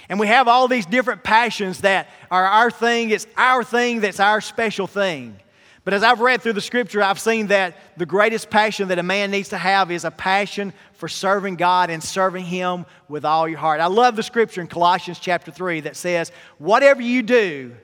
And 0.10 0.20
we 0.20 0.28
have 0.28 0.48
all 0.48 0.68
these 0.68 0.86
different 0.86 1.24
passions 1.24 1.82
that 1.82 2.10
are 2.30 2.46
our 2.46 2.70
thing. 2.70 3.10
It's 3.10 3.26
our 3.38 3.64
thing 3.64 4.02
that's 4.02 4.20
our 4.20 4.42
special 4.42 4.86
thing. 4.86 5.40
But 5.86 5.94
as 5.94 6.04
I've 6.04 6.22
read 6.22 6.42
through 6.42 6.54
the 6.54 6.62
scripture, 6.62 7.04
I've 7.04 7.20
seen 7.20 7.48
that 7.48 7.78
the 7.98 8.06
greatest 8.06 8.50
passion 8.50 8.88
that 8.88 9.00
a 9.00 9.04
man 9.04 9.32
needs 9.32 9.50
to 9.50 9.58
have 9.58 9.92
is 9.92 10.06
a 10.06 10.12
passion 10.12 10.72
for 10.94 11.10
serving 11.10 11.56
God 11.58 11.90
and 11.90 12.02
serving 12.02 12.46
Him 12.46 12.86
with 13.10 13.26
all 13.26 13.50
your 13.50 13.60
heart. 13.60 13.82
I 13.82 13.88
love 13.88 14.16
the 14.16 14.24
scripture 14.24 14.62
in 14.62 14.68
Colossians 14.68 15.20
chapter 15.20 15.52
3 15.52 15.82
that 15.82 15.98
says, 15.98 16.32
Whatever 16.58 17.02
you 17.02 17.22
do, 17.22 17.76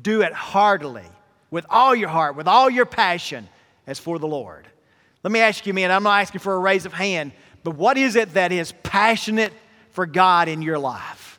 do 0.00 0.22
it 0.22 0.32
heartily 0.32 1.06
with 1.50 1.66
all 1.70 1.94
your 1.94 2.08
heart, 2.08 2.36
with 2.36 2.48
all 2.48 2.68
your 2.68 2.86
passion, 2.86 3.48
as 3.86 3.98
for 3.98 4.18
the 4.18 4.26
Lord. 4.26 4.66
Let 5.22 5.32
me 5.32 5.40
ask 5.40 5.66
you, 5.66 5.74
man, 5.74 5.90
I'm 5.90 6.02
not 6.02 6.20
asking 6.20 6.40
for 6.40 6.54
a 6.54 6.58
raise 6.58 6.86
of 6.86 6.92
hand, 6.92 7.32
but 7.62 7.76
what 7.76 7.96
is 7.96 8.16
it 8.16 8.34
that 8.34 8.52
is 8.52 8.72
passionate 8.82 9.52
for 9.90 10.06
God 10.06 10.48
in 10.48 10.62
your 10.62 10.78
life? 10.78 11.38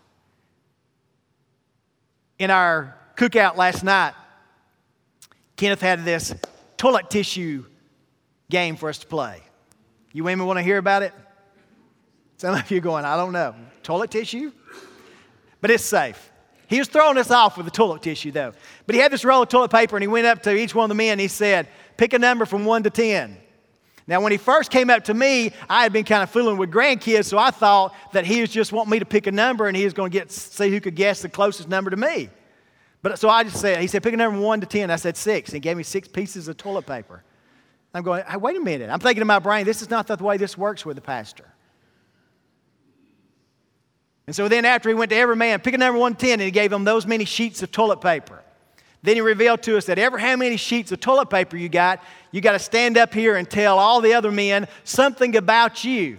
In 2.39 2.49
our 2.49 2.97
cookout 3.15 3.57
last 3.57 3.83
night, 3.83 4.13
Kenneth 5.55 5.81
had 5.81 6.03
this 6.03 6.33
toilet 6.77 7.09
tissue 7.09 7.65
game 8.49 8.75
for 8.75 8.89
us 8.89 8.97
to 8.99 9.07
play. 9.07 9.41
You 10.11 10.23
women 10.23 10.45
want 10.45 10.57
to 10.57 10.63
hear 10.63 10.77
about 10.77 11.03
it? 11.03 11.13
Some 12.37 12.55
of 12.55 12.69
you 12.69 12.77
are 12.77 12.81
going, 12.81 13.05
I 13.05 13.15
don't 13.15 13.31
know. 13.31 13.55
Toilet 13.83 14.11
tissue? 14.11 14.51
But 15.61 15.71
it's 15.71 15.85
safe. 15.85 16.31
He 16.67 16.79
was 16.79 16.87
throwing 16.87 17.17
us 17.17 17.31
off 17.31 17.57
with 17.57 17.65
the 17.65 17.71
toilet 17.71 18.01
tissue, 18.01 18.31
though. 18.31 18.53
But 18.85 18.95
he 18.95 19.01
had 19.01 19.11
this 19.11 19.23
roll 19.23 19.43
of 19.43 19.49
toilet 19.49 19.71
paper, 19.71 19.95
and 19.95 20.03
he 20.03 20.07
went 20.07 20.25
up 20.25 20.41
to 20.43 20.55
each 20.55 20.73
one 20.73 20.85
of 20.85 20.89
the 20.89 20.95
men 20.95 21.13
and 21.13 21.21
he 21.21 21.27
said, 21.27 21.67
Pick 21.97 22.13
a 22.13 22.19
number 22.19 22.45
from 22.45 22.65
one 22.65 22.83
to 22.83 22.89
10. 22.89 23.37
Now, 24.07 24.21
when 24.21 24.31
he 24.31 24.37
first 24.37 24.69
came 24.69 24.89
up 24.89 25.05
to 25.05 25.13
me, 25.13 25.51
I 25.67 25.83
had 25.83 25.91
been 25.91 26.03
kind 26.03 26.21
of 26.21 26.29
fooling 26.29 26.57
with 26.57 26.69
grandkids, 26.71 27.25
so 27.25 27.37
I 27.37 27.49
thought 27.49 27.95
that 28.13 28.25
he 28.25 28.41
was 28.41 28.51
just 28.51 28.71
wanting 28.71 28.91
me 28.91 28.99
to 28.99 29.05
pick 29.05 29.25
a 29.25 29.31
number 29.31 29.67
and 29.67 29.75
he 29.75 29.83
was 29.83 29.93
going 29.93 30.11
to 30.11 30.17
get 30.17 30.31
see 30.31 30.69
who 30.69 30.79
could 30.79 30.95
guess 30.95 31.21
the 31.21 31.29
closest 31.29 31.69
number 31.69 31.89
to 31.89 31.97
me. 31.97 32.29
But 33.01 33.17
so 33.17 33.29
I 33.29 33.43
just 33.43 33.59
said, 33.59 33.79
he 33.81 33.87
said, 33.87 34.03
pick 34.03 34.13
a 34.13 34.17
number 34.17 34.35
from 34.35 34.43
one 34.43 34.61
to 34.61 34.67
10. 34.67 34.91
I 34.91 34.95
said 34.95 35.17
six. 35.17 35.49
And 35.49 35.55
He 35.55 35.59
gave 35.59 35.77
me 35.77 35.83
six 35.83 36.07
pieces 36.07 36.47
of 36.47 36.57
toilet 36.57 36.85
paper. 36.85 37.23
I'm 37.93 38.03
going, 38.03 38.23
hey, 38.27 38.37
wait 38.37 38.57
a 38.57 38.59
minute. 38.59 38.89
I'm 38.89 38.99
thinking 38.99 39.21
in 39.21 39.27
my 39.27 39.39
brain, 39.39 39.65
this 39.65 39.81
is 39.81 39.89
not 39.89 40.05
the 40.07 40.17
way 40.17 40.37
this 40.37 40.57
works 40.57 40.85
with 40.85 40.97
the 40.97 41.01
pastor. 41.01 41.45
And 44.27 44.35
so 44.35 44.47
then 44.47 44.65
after 44.65 44.89
he 44.89 44.95
went 44.95 45.11
to 45.11 45.15
every 45.15 45.35
man, 45.35 45.59
pick 45.59 45.73
a 45.73 45.77
number 45.77 45.99
110, 45.99 46.33
and 46.33 46.41
he 46.41 46.51
gave 46.51 46.71
them 46.71 46.83
those 46.83 47.05
many 47.05 47.25
sheets 47.25 47.61
of 47.61 47.71
toilet 47.71 48.01
paper. 48.01 48.41
Then 49.03 49.15
he 49.15 49.21
revealed 49.21 49.61
to 49.63 49.77
us 49.77 49.85
that 49.85 49.99
every 49.99 50.19
how 50.19 50.35
many 50.35 50.57
sheets 50.57 50.91
of 50.91 50.99
toilet 50.99 51.29
paper 51.29 51.57
you 51.57 51.69
got, 51.69 52.03
you 52.31 52.41
got 52.41 52.53
to 52.53 52.59
stand 52.59 52.97
up 52.97 53.13
here 53.13 53.35
and 53.35 53.47
tell 53.47 53.77
all 53.77 54.01
the 54.01 54.15
other 54.15 54.31
men 54.31 54.67
something 54.83 55.35
about 55.35 55.83
you 55.83 56.17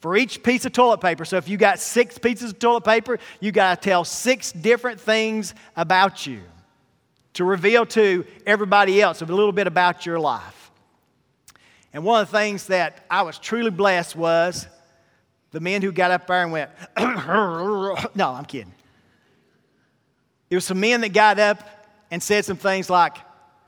for 0.00 0.16
each 0.16 0.42
piece 0.42 0.64
of 0.64 0.72
toilet 0.72 1.02
paper. 1.02 1.26
So 1.26 1.36
if 1.36 1.48
you 1.48 1.58
got 1.58 1.78
six 1.78 2.16
pieces 2.16 2.52
of 2.52 2.58
toilet 2.58 2.84
paper, 2.84 3.18
you 3.40 3.52
got 3.52 3.80
to 3.80 3.88
tell 3.88 4.04
six 4.04 4.52
different 4.52 5.00
things 5.00 5.54
about 5.76 6.26
you 6.26 6.40
to 7.34 7.44
reveal 7.44 7.84
to 7.86 8.24
everybody 8.46 9.02
else 9.02 9.20
a 9.20 9.26
little 9.26 9.52
bit 9.52 9.66
about 9.66 10.06
your 10.06 10.18
life. 10.18 10.70
And 11.92 12.04
one 12.04 12.22
of 12.22 12.30
the 12.30 12.38
things 12.38 12.68
that 12.68 13.04
I 13.10 13.22
was 13.22 13.38
truly 13.38 13.70
blessed 13.70 14.16
was 14.16 14.66
the 15.54 15.60
men 15.60 15.82
who 15.82 15.92
got 15.92 16.10
up 16.10 16.26
there 16.26 16.42
and 16.42 16.50
went, 16.50 16.68
no, 16.96 18.32
I'm 18.32 18.44
kidding. 18.44 18.74
There 20.48 20.56
was 20.56 20.64
some 20.64 20.80
men 20.80 21.00
that 21.02 21.12
got 21.12 21.38
up 21.38 21.62
and 22.10 22.20
said 22.20 22.44
some 22.44 22.56
things 22.56 22.90
like, 22.90 23.16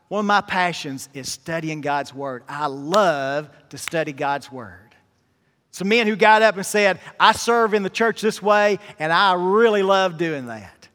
one 0.09 0.21
of 0.21 0.27
my 0.27 0.41
passions 0.41 1.09
is 1.15 1.31
studying 1.31 1.81
God's 1.81 2.13
Word. 2.13 2.43
I 2.49 2.67
love 2.67 3.49
to 3.69 3.79
study 3.79 4.13
God's 4.13 4.51
Word. 4.51 4.97
Some 5.71 5.89
men 5.89 6.09
who 6.09 6.17
got 6.17 6.43
up 6.43 6.57
and 6.57 6.67
said, 6.67 6.99
I 7.21 7.31
serve 7.31 7.73
in 7.73 7.85
the 7.85 7.91
church 7.91 8.21
this 8.21 8.43
way, 8.43 8.81
and 8.99 9.13
I 9.13 9.35
really 9.35 9.85
love 9.85 10.19
doing 10.19 10.47
that. 10.47 10.89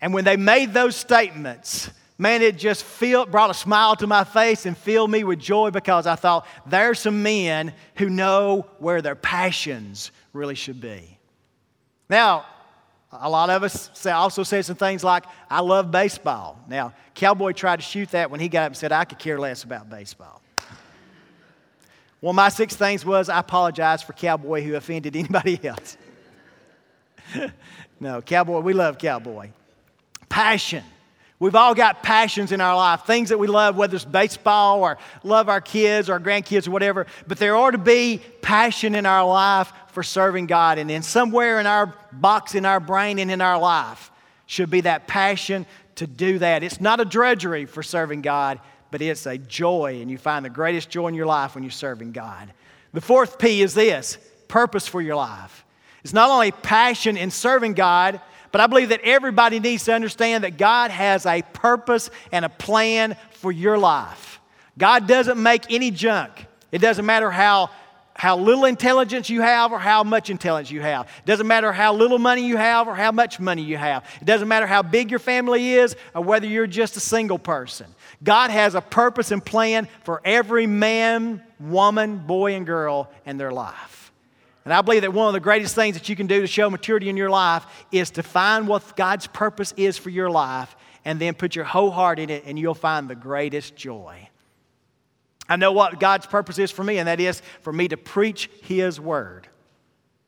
And 0.00 0.14
when 0.14 0.24
they 0.24 0.36
made 0.36 0.72
those 0.72 0.94
statements, 0.94 1.90
man, 2.18 2.42
it 2.42 2.56
just 2.56 2.84
brought 3.00 3.50
a 3.50 3.54
smile 3.54 3.96
to 3.96 4.06
my 4.06 4.24
face 4.24 4.66
and 4.66 4.76
filled 4.76 5.10
me 5.10 5.24
with 5.24 5.38
joy 5.38 5.70
because 5.70 6.06
I 6.06 6.14
thought, 6.14 6.46
there's 6.66 6.98
some 7.00 7.22
men 7.22 7.74
who 7.96 8.08
know 8.08 8.66
where 8.78 9.02
their 9.02 9.14
passions 9.14 10.12
really 10.32 10.54
should 10.54 10.80
be. 10.80 11.18
Now, 12.08 12.46
a 13.12 13.28
lot 13.28 13.50
of 13.50 13.62
us 13.62 13.90
say, 13.92 14.10
also 14.10 14.42
say 14.42 14.62
some 14.62 14.76
things 14.76 15.04
like, 15.04 15.24
I 15.50 15.60
love 15.60 15.90
baseball. 15.90 16.58
Now, 16.68 16.94
Cowboy 17.14 17.52
tried 17.52 17.76
to 17.76 17.82
shoot 17.82 18.10
that 18.12 18.30
when 18.30 18.40
he 18.40 18.48
got 18.48 18.62
up 18.62 18.66
and 18.68 18.76
said, 18.76 18.92
I 18.92 19.04
could 19.04 19.18
care 19.18 19.38
less 19.38 19.64
about 19.64 19.90
baseball. 19.90 20.40
One 22.20 22.34
of 22.34 22.36
my 22.36 22.48
six 22.48 22.76
things 22.76 23.04
was, 23.04 23.28
I 23.28 23.40
apologize 23.40 24.02
for 24.02 24.12
Cowboy 24.12 24.62
who 24.62 24.76
offended 24.76 25.16
anybody 25.16 25.58
else. 25.66 25.96
no, 28.00 28.22
Cowboy, 28.22 28.60
we 28.60 28.72
love 28.72 28.96
Cowboy. 28.96 29.50
Passion. 30.28 30.84
We've 31.42 31.56
all 31.56 31.74
got 31.74 32.04
passions 32.04 32.52
in 32.52 32.60
our 32.60 32.76
life, 32.76 33.02
things 33.02 33.30
that 33.30 33.38
we 33.38 33.48
love, 33.48 33.76
whether 33.76 33.96
it's 33.96 34.04
baseball 34.04 34.80
or 34.84 34.96
love 35.24 35.48
our 35.48 35.60
kids 35.60 36.08
or 36.08 36.12
our 36.12 36.20
grandkids 36.20 36.68
or 36.68 36.70
whatever. 36.70 37.08
But 37.26 37.38
there 37.38 37.56
ought 37.56 37.72
to 37.72 37.78
be 37.78 38.20
passion 38.42 38.94
in 38.94 39.06
our 39.06 39.26
life 39.26 39.72
for 39.88 40.04
serving 40.04 40.46
God. 40.46 40.78
And 40.78 40.88
then 40.88 41.02
somewhere 41.02 41.58
in 41.58 41.66
our 41.66 41.92
box, 42.12 42.54
in 42.54 42.64
our 42.64 42.78
brain, 42.78 43.18
and 43.18 43.28
in 43.28 43.40
our 43.40 43.58
life 43.58 44.12
should 44.46 44.70
be 44.70 44.82
that 44.82 45.08
passion 45.08 45.66
to 45.96 46.06
do 46.06 46.38
that. 46.38 46.62
It's 46.62 46.80
not 46.80 47.00
a 47.00 47.04
drudgery 47.04 47.64
for 47.64 47.82
serving 47.82 48.22
God, 48.22 48.60
but 48.92 49.02
it's 49.02 49.26
a 49.26 49.36
joy. 49.36 50.00
And 50.00 50.08
you 50.08 50.18
find 50.18 50.44
the 50.44 50.50
greatest 50.50 50.90
joy 50.90 51.08
in 51.08 51.14
your 51.14 51.26
life 51.26 51.56
when 51.56 51.64
you're 51.64 51.72
serving 51.72 52.12
God. 52.12 52.52
The 52.92 53.00
fourth 53.00 53.40
P 53.40 53.62
is 53.62 53.74
this 53.74 54.16
purpose 54.46 54.86
for 54.86 55.02
your 55.02 55.16
life. 55.16 55.64
It's 56.04 56.12
not 56.12 56.30
only 56.30 56.52
passion 56.52 57.16
in 57.16 57.32
serving 57.32 57.74
God, 57.74 58.20
but 58.52 58.60
I 58.60 58.66
believe 58.66 58.90
that 58.90 59.00
everybody 59.02 59.58
needs 59.58 59.84
to 59.84 59.94
understand 59.94 60.44
that 60.44 60.58
God 60.58 60.90
has 60.90 61.24
a 61.26 61.42
purpose 61.42 62.10
and 62.30 62.44
a 62.44 62.50
plan 62.50 63.16
for 63.30 63.50
your 63.50 63.78
life. 63.78 64.40
God 64.78 65.08
doesn't 65.08 65.42
make 65.42 65.70
any 65.70 65.90
junk. 65.90 66.46
It 66.70 66.78
doesn't 66.78 67.04
matter 67.04 67.30
how, 67.30 67.70
how 68.14 68.36
little 68.36 68.66
intelligence 68.66 69.30
you 69.30 69.40
have 69.40 69.72
or 69.72 69.78
how 69.78 70.04
much 70.04 70.30
intelligence 70.30 70.70
you 70.70 70.82
have. 70.82 71.06
It 71.06 71.26
doesn't 71.26 71.46
matter 71.46 71.72
how 71.72 71.94
little 71.94 72.18
money 72.18 72.46
you 72.46 72.56
have 72.58 72.88
or 72.88 72.94
how 72.94 73.10
much 73.10 73.40
money 73.40 73.62
you 73.62 73.76
have. 73.76 74.04
It 74.20 74.24
doesn't 74.26 74.48
matter 74.48 74.66
how 74.66 74.82
big 74.82 75.10
your 75.10 75.18
family 75.18 75.74
is 75.74 75.96
or 76.14 76.22
whether 76.22 76.46
you're 76.46 76.66
just 76.66 76.96
a 76.96 77.00
single 77.00 77.38
person. 77.38 77.86
God 78.22 78.50
has 78.50 78.74
a 78.74 78.80
purpose 78.80 79.30
and 79.30 79.44
plan 79.44 79.88
for 80.04 80.20
every 80.24 80.66
man, 80.66 81.42
woman, 81.58 82.18
boy, 82.18 82.54
and 82.54 82.66
girl 82.66 83.10
in 83.26 83.38
their 83.38 83.52
life. 83.52 84.01
And 84.64 84.72
I 84.72 84.80
believe 84.80 85.02
that 85.02 85.12
one 85.12 85.26
of 85.26 85.32
the 85.32 85.40
greatest 85.40 85.74
things 85.74 85.96
that 85.96 86.08
you 86.08 86.14
can 86.14 86.26
do 86.26 86.40
to 86.40 86.46
show 86.46 86.70
maturity 86.70 87.08
in 87.08 87.16
your 87.16 87.30
life 87.30 87.66
is 87.90 88.10
to 88.12 88.22
find 88.22 88.68
what 88.68 88.96
God's 88.96 89.26
purpose 89.26 89.74
is 89.76 89.98
for 89.98 90.10
your 90.10 90.30
life 90.30 90.76
and 91.04 91.20
then 91.20 91.34
put 91.34 91.56
your 91.56 91.64
whole 91.64 91.90
heart 91.90 92.20
in 92.20 92.30
it, 92.30 92.44
and 92.46 92.58
you'll 92.58 92.74
find 92.74 93.10
the 93.10 93.16
greatest 93.16 93.74
joy. 93.74 94.28
I 95.48 95.56
know 95.56 95.72
what 95.72 95.98
God's 95.98 96.26
purpose 96.26 96.58
is 96.58 96.70
for 96.70 96.84
me, 96.84 96.98
and 96.98 97.08
that 97.08 97.18
is 97.18 97.42
for 97.62 97.72
me 97.72 97.88
to 97.88 97.96
preach 97.96 98.48
His 98.62 99.00
word. 99.00 99.48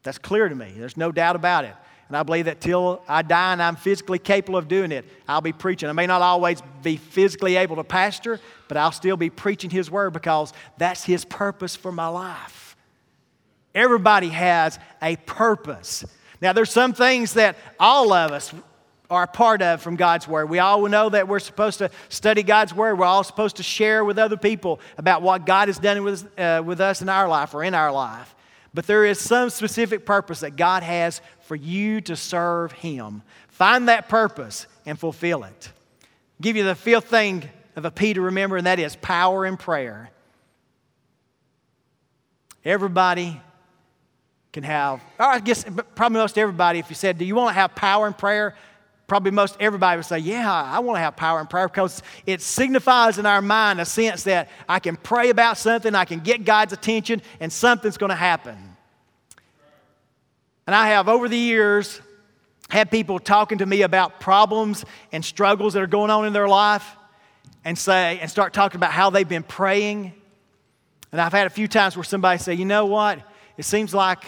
That's 0.02 0.18
clear 0.18 0.48
to 0.48 0.54
me. 0.54 0.72
There's 0.76 0.96
no 0.96 1.12
doubt 1.12 1.36
about 1.36 1.64
it. 1.64 1.74
And 2.08 2.16
I 2.16 2.22
believe 2.22 2.44
that 2.44 2.60
till 2.60 3.02
I 3.08 3.22
die 3.22 3.52
and 3.52 3.62
I'm 3.62 3.76
physically 3.76 4.18
capable 4.18 4.58
of 4.58 4.68
doing 4.68 4.92
it, 4.92 5.06
I'll 5.26 5.40
be 5.40 5.52
preaching. 5.52 5.88
I 5.88 5.92
may 5.92 6.06
not 6.06 6.20
always 6.20 6.60
be 6.82 6.96
physically 6.96 7.56
able 7.56 7.76
to 7.76 7.84
pastor, 7.84 8.40
but 8.68 8.76
I'll 8.76 8.92
still 8.92 9.16
be 9.16 9.30
preaching 9.30 9.70
His 9.70 9.90
word 9.90 10.12
because 10.12 10.52
that's 10.76 11.04
His 11.04 11.24
purpose 11.24 11.74
for 11.76 11.92
my 11.92 12.08
life. 12.08 12.73
Everybody 13.74 14.28
has 14.28 14.78
a 15.02 15.16
purpose. 15.16 16.04
Now, 16.40 16.52
there's 16.52 16.70
some 16.70 16.92
things 16.92 17.34
that 17.34 17.56
all 17.80 18.12
of 18.12 18.30
us 18.30 18.52
are 19.10 19.24
a 19.24 19.28
part 19.28 19.62
of 19.62 19.82
from 19.82 19.96
God's 19.96 20.26
Word. 20.26 20.48
We 20.48 20.58
all 20.58 20.87
know 20.88 21.08
that 21.08 21.28
we're 21.28 21.38
supposed 21.38 21.78
to 21.78 21.90
study 22.08 22.42
God's 22.42 22.74
Word. 22.74 22.98
We're 22.98 23.04
all 23.04 23.24
supposed 23.24 23.56
to 23.56 23.62
share 23.62 24.04
with 24.04 24.18
other 24.18 24.37
people 24.37 24.80
about 24.96 25.22
what 25.22 25.46
God 25.46 25.68
has 25.68 25.78
done 25.78 26.02
with, 26.04 26.38
uh, 26.38 26.62
with 26.64 26.80
us 26.80 27.02
in 27.02 27.08
our 27.08 27.28
life 27.28 27.54
or 27.54 27.64
in 27.64 27.74
our 27.74 27.92
life. 27.92 28.34
But 28.72 28.87
there 28.87 29.04
is 29.04 29.20
some 29.20 29.50
specific 29.50 30.04
purpose 30.04 30.40
that 30.40 30.56
God 30.56 30.82
has 30.82 31.20
for 31.40 31.54
you 31.54 32.00
to 32.02 32.16
serve 32.16 32.72
Him. 32.72 33.22
Find 33.48 33.88
that 33.88 34.08
purpose 34.08 34.66
and 34.84 34.98
fulfill 34.98 35.44
it. 35.44 35.68
I'll 36.02 36.42
give 36.42 36.56
you 36.56 36.64
the 36.64 36.74
fifth 36.74 37.06
thing 37.06 37.48
of 37.76 37.84
a 37.84 37.90
P 37.90 38.14
to 38.14 38.20
remember, 38.20 38.56
and 38.56 38.66
that 38.66 38.78
is 38.78 38.96
power 38.96 39.46
in 39.46 39.56
prayer. 39.56 40.10
Everybody 42.64 43.40
can 44.54 44.62
have, 44.62 45.02
or 45.18 45.26
I 45.26 45.40
guess 45.40 45.64
probably 45.96 46.18
most 46.18 46.38
everybody, 46.38 46.78
if 46.78 46.88
you 46.88 46.94
said, 46.94 47.18
Do 47.18 47.24
you 47.24 47.34
want 47.34 47.50
to 47.50 47.54
have 47.54 47.74
power 47.74 48.06
in 48.06 48.14
prayer? 48.14 48.54
Probably 49.08 49.32
most 49.32 49.56
everybody 49.58 49.98
would 49.98 50.06
say, 50.06 50.20
Yeah, 50.20 50.50
I 50.50 50.78
want 50.78 50.96
to 50.96 51.00
have 51.00 51.16
power 51.16 51.40
in 51.40 51.48
prayer 51.48 51.68
because 51.68 52.02
it 52.24 52.40
signifies 52.40 53.18
in 53.18 53.26
our 53.26 53.42
mind 53.42 53.80
a 53.80 53.84
sense 53.84 54.22
that 54.22 54.48
I 54.68 54.78
can 54.78 54.96
pray 54.96 55.28
about 55.30 55.58
something, 55.58 55.94
I 55.94 56.04
can 56.04 56.20
get 56.20 56.44
God's 56.44 56.72
attention, 56.72 57.20
and 57.40 57.52
something's 57.52 57.98
going 57.98 58.10
to 58.10 58.16
happen. 58.16 58.56
And 60.66 60.74
I 60.74 60.88
have 60.88 61.08
over 61.08 61.28
the 61.28 61.36
years 61.36 62.00
had 62.70 62.90
people 62.90 63.18
talking 63.18 63.58
to 63.58 63.66
me 63.66 63.82
about 63.82 64.20
problems 64.20 64.84
and 65.12 65.22
struggles 65.22 65.74
that 65.74 65.82
are 65.82 65.88
going 65.88 66.10
on 66.10 66.26
in 66.26 66.32
their 66.32 66.48
life 66.48 66.96
and 67.64 67.76
say, 67.76 68.18
and 68.20 68.30
start 68.30 68.54
talking 68.54 68.76
about 68.76 68.92
how 68.92 69.10
they've 69.10 69.28
been 69.28 69.42
praying. 69.42 70.14
And 71.12 71.20
I've 71.20 71.32
had 71.32 71.48
a 71.48 71.50
few 71.50 71.66
times 71.66 71.96
where 71.96 72.04
somebody 72.04 72.38
say, 72.38 72.54
You 72.54 72.64
know 72.64 72.86
what? 72.86 73.18
It 73.56 73.64
seems 73.64 73.92
like 73.92 74.24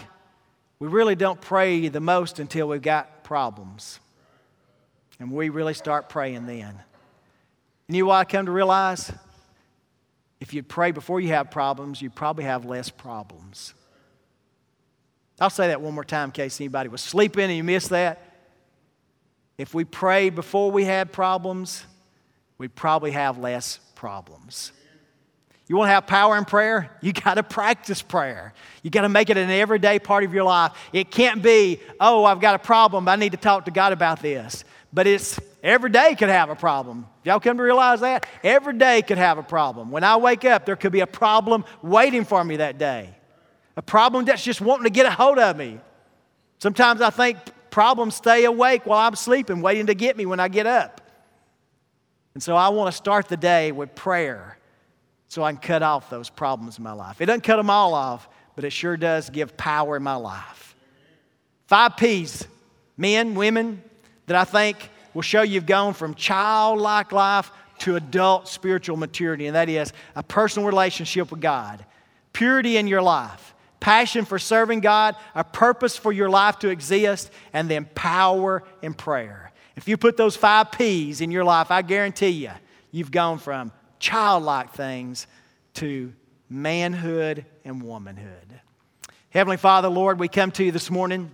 we 0.78 0.88
really 0.88 1.14
don't 1.14 1.40
pray 1.40 1.88
the 1.88 2.00
most 2.00 2.38
until 2.38 2.68
we've 2.68 2.82
got 2.82 3.24
problems. 3.24 4.00
And 5.18 5.32
we 5.32 5.48
really 5.48 5.74
start 5.74 6.08
praying 6.08 6.46
then. 6.46 6.82
And 7.88 7.96
you 7.96 8.02
know 8.02 8.08
what 8.08 8.16
I 8.16 8.24
come 8.24 8.46
to 8.46 8.52
realize? 8.52 9.10
If 10.40 10.52
you 10.52 10.62
pray 10.62 10.90
before 10.90 11.20
you 11.20 11.28
have 11.28 11.50
problems, 11.50 12.02
you 12.02 12.10
probably 12.10 12.44
have 12.44 12.66
less 12.66 12.90
problems. 12.90 13.72
I'll 15.40 15.50
say 15.50 15.68
that 15.68 15.80
one 15.80 15.94
more 15.94 16.04
time 16.04 16.28
in 16.28 16.32
case 16.32 16.60
anybody 16.60 16.88
was 16.88 17.00
sleeping 17.00 17.44
and 17.44 17.56
you 17.56 17.64
missed 17.64 17.90
that. 17.90 18.22
If 19.56 19.72
we 19.72 19.84
pray 19.84 20.28
before 20.28 20.70
we 20.70 20.84
had 20.84 21.12
problems, 21.12 21.84
we 22.58 22.68
probably 22.68 23.12
have 23.12 23.38
less 23.38 23.80
problems. 23.94 24.72
You 25.68 25.76
want 25.76 25.88
to 25.88 25.94
have 25.94 26.06
power 26.06 26.36
in 26.36 26.44
prayer? 26.44 26.90
You 27.00 27.12
got 27.12 27.34
to 27.34 27.42
practice 27.42 28.00
prayer. 28.00 28.54
You 28.82 28.90
got 28.90 29.02
to 29.02 29.08
make 29.08 29.30
it 29.30 29.36
an 29.36 29.50
everyday 29.50 29.98
part 29.98 30.22
of 30.22 30.32
your 30.32 30.44
life. 30.44 30.72
It 30.92 31.10
can't 31.10 31.42
be, 31.42 31.80
oh, 31.98 32.24
I've 32.24 32.40
got 32.40 32.54
a 32.54 32.58
problem. 32.58 33.08
I 33.08 33.16
need 33.16 33.32
to 33.32 33.38
talk 33.38 33.64
to 33.64 33.72
God 33.72 33.92
about 33.92 34.22
this. 34.22 34.64
But 34.92 35.08
it's 35.08 35.40
every 35.64 35.90
day 35.90 36.14
could 36.14 36.28
have 36.28 36.50
a 36.50 36.54
problem. 36.54 37.06
Y'all 37.24 37.40
come 37.40 37.56
to 37.56 37.62
realize 37.62 38.00
that? 38.00 38.26
Every 38.44 38.78
day 38.78 39.02
could 39.02 39.18
have 39.18 39.38
a 39.38 39.42
problem. 39.42 39.90
When 39.90 40.04
I 40.04 40.16
wake 40.16 40.44
up, 40.44 40.66
there 40.66 40.76
could 40.76 40.92
be 40.92 41.00
a 41.00 41.06
problem 41.06 41.64
waiting 41.82 42.24
for 42.24 42.44
me 42.44 42.56
that 42.58 42.78
day. 42.78 43.12
a 43.76 43.82
problem 43.82 44.24
that's 44.24 44.44
just 44.44 44.60
wanting 44.60 44.84
to 44.84 44.90
get 44.90 45.04
a 45.04 45.10
hold 45.10 45.38
of 45.38 45.56
me. 45.56 45.80
Sometimes 46.60 47.00
I 47.00 47.10
think 47.10 47.38
problems 47.70 48.14
stay 48.14 48.44
awake 48.44 48.86
while 48.86 49.00
I'm 49.00 49.16
sleeping, 49.16 49.60
waiting 49.60 49.86
to 49.86 49.94
get 49.94 50.16
me 50.16 50.26
when 50.26 50.38
I 50.38 50.48
get 50.48 50.66
up. 50.66 51.00
And 52.34 52.42
so 52.42 52.54
I 52.54 52.68
want 52.68 52.90
to 52.90 52.96
start 52.96 53.28
the 53.28 53.36
day 53.36 53.72
with 53.72 53.94
prayer 53.94 54.56
so 55.28 55.42
I 55.42 55.52
can 55.52 55.60
cut 55.60 55.82
off 55.82 56.10
those 56.10 56.30
problems 56.30 56.78
in 56.78 56.84
my 56.84 56.92
life. 56.92 57.20
It 57.20 57.26
doesn't 57.26 57.42
cut 57.42 57.56
them 57.56 57.70
all 57.70 57.94
off, 57.94 58.28
but 58.54 58.64
it 58.64 58.70
sure 58.70 58.96
does 58.96 59.30
give 59.30 59.56
power 59.56 59.96
in 59.96 60.02
my 60.02 60.14
life. 60.14 60.74
Five 61.66 61.96
P's, 61.96 62.46
men, 62.96 63.34
women, 63.34 63.82
that 64.26 64.36
I 64.36 64.44
think 64.44 64.90
will 65.14 65.22
show 65.22 65.42
you've 65.42 65.66
gone 65.66 65.94
from 65.94 66.14
childlike 66.14 67.12
life 67.12 67.50
to 67.78 67.96
adult 67.96 68.48
spiritual 68.48 68.96
maturity, 68.96 69.46
and 69.46 69.56
that 69.56 69.68
is 69.68 69.92
a 70.14 70.22
personal 70.22 70.66
relationship 70.66 71.30
with 71.30 71.40
God, 71.40 71.84
purity 72.32 72.76
in 72.76 72.86
your 72.86 73.02
life, 73.02 73.54
passion 73.80 74.24
for 74.24 74.38
serving 74.38 74.80
God, 74.80 75.16
a 75.34 75.44
purpose 75.44 75.96
for 75.96 76.12
your 76.12 76.30
life 76.30 76.58
to 76.60 76.68
exist, 76.68 77.30
and 77.52 77.68
then 77.68 77.84
power 77.94 78.62
in 78.80 78.94
prayer. 78.94 79.52
If 79.76 79.88
you 79.88 79.96
put 79.96 80.16
those 80.16 80.36
five 80.36 80.72
P's 80.72 81.20
in 81.20 81.30
your 81.30 81.44
life, 81.44 81.70
I 81.70 81.82
guarantee 81.82 82.28
you, 82.28 82.52
you've 82.90 83.10
gone 83.10 83.38
from 83.38 83.72
childlike 83.98 84.72
things 84.72 85.26
to 85.74 86.12
manhood 86.48 87.44
and 87.64 87.82
womanhood. 87.82 88.60
Heavenly 89.30 89.56
Father, 89.56 89.88
Lord, 89.88 90.18
we 90.18 90.28
come 90.28 90.50
to 90.52 90.64
you 90.64 90.72
this 90.72 90.90
morning. 90.90 91.30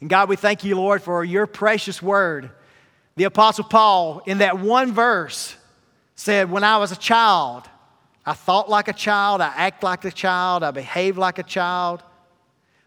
And 0.00 0.08
God, 0.08 0.28
we 0.28 0.36
thank 0.36 0.64
you, 0.64 0.76
Lord, 0.76 1.02
for 1.02 1.24
your 1.24 1.46
precious 1.46 2.00
word. 2.00 2.50
The 3.16 3.24
Apostle 3.24 3.64
Paul, 3.64 4.22
in 4.26 4.38
that 4.38 4.58
one 4.58 4.92
verse, 4.92 5.56
said, 6.14 6.50
When 6.50 6.64
I 6.64 6.78
was 6.78 6.92
a 6.92 6.96
child, 6.96 7.68
I 8.24 8.34
thought 8.34 8.68
like 8.68 8.88
a 8.88 8.92
child, 8.92 9.40
I 9.40 9.48
acted 9.48 9.84
like 9.84 10.04
a 10.04 10.10
child, 10.10 10.62
I 10.62 10.70
behaved 10.70 11.18
like 11.18 11.38
a 11.38 11.42
child. 11.42 12.02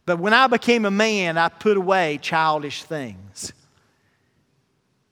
But 0.05 0.19
when 0.19 0.33
I 0.33 0.47
became 0.47 0.85
a 0.85 0.91
man, 0.91 1.37
I 1.37 1.49
put 1.49 1.77
away 1.77 2.19
childish 2.21 2.83
things. 2.83 3.53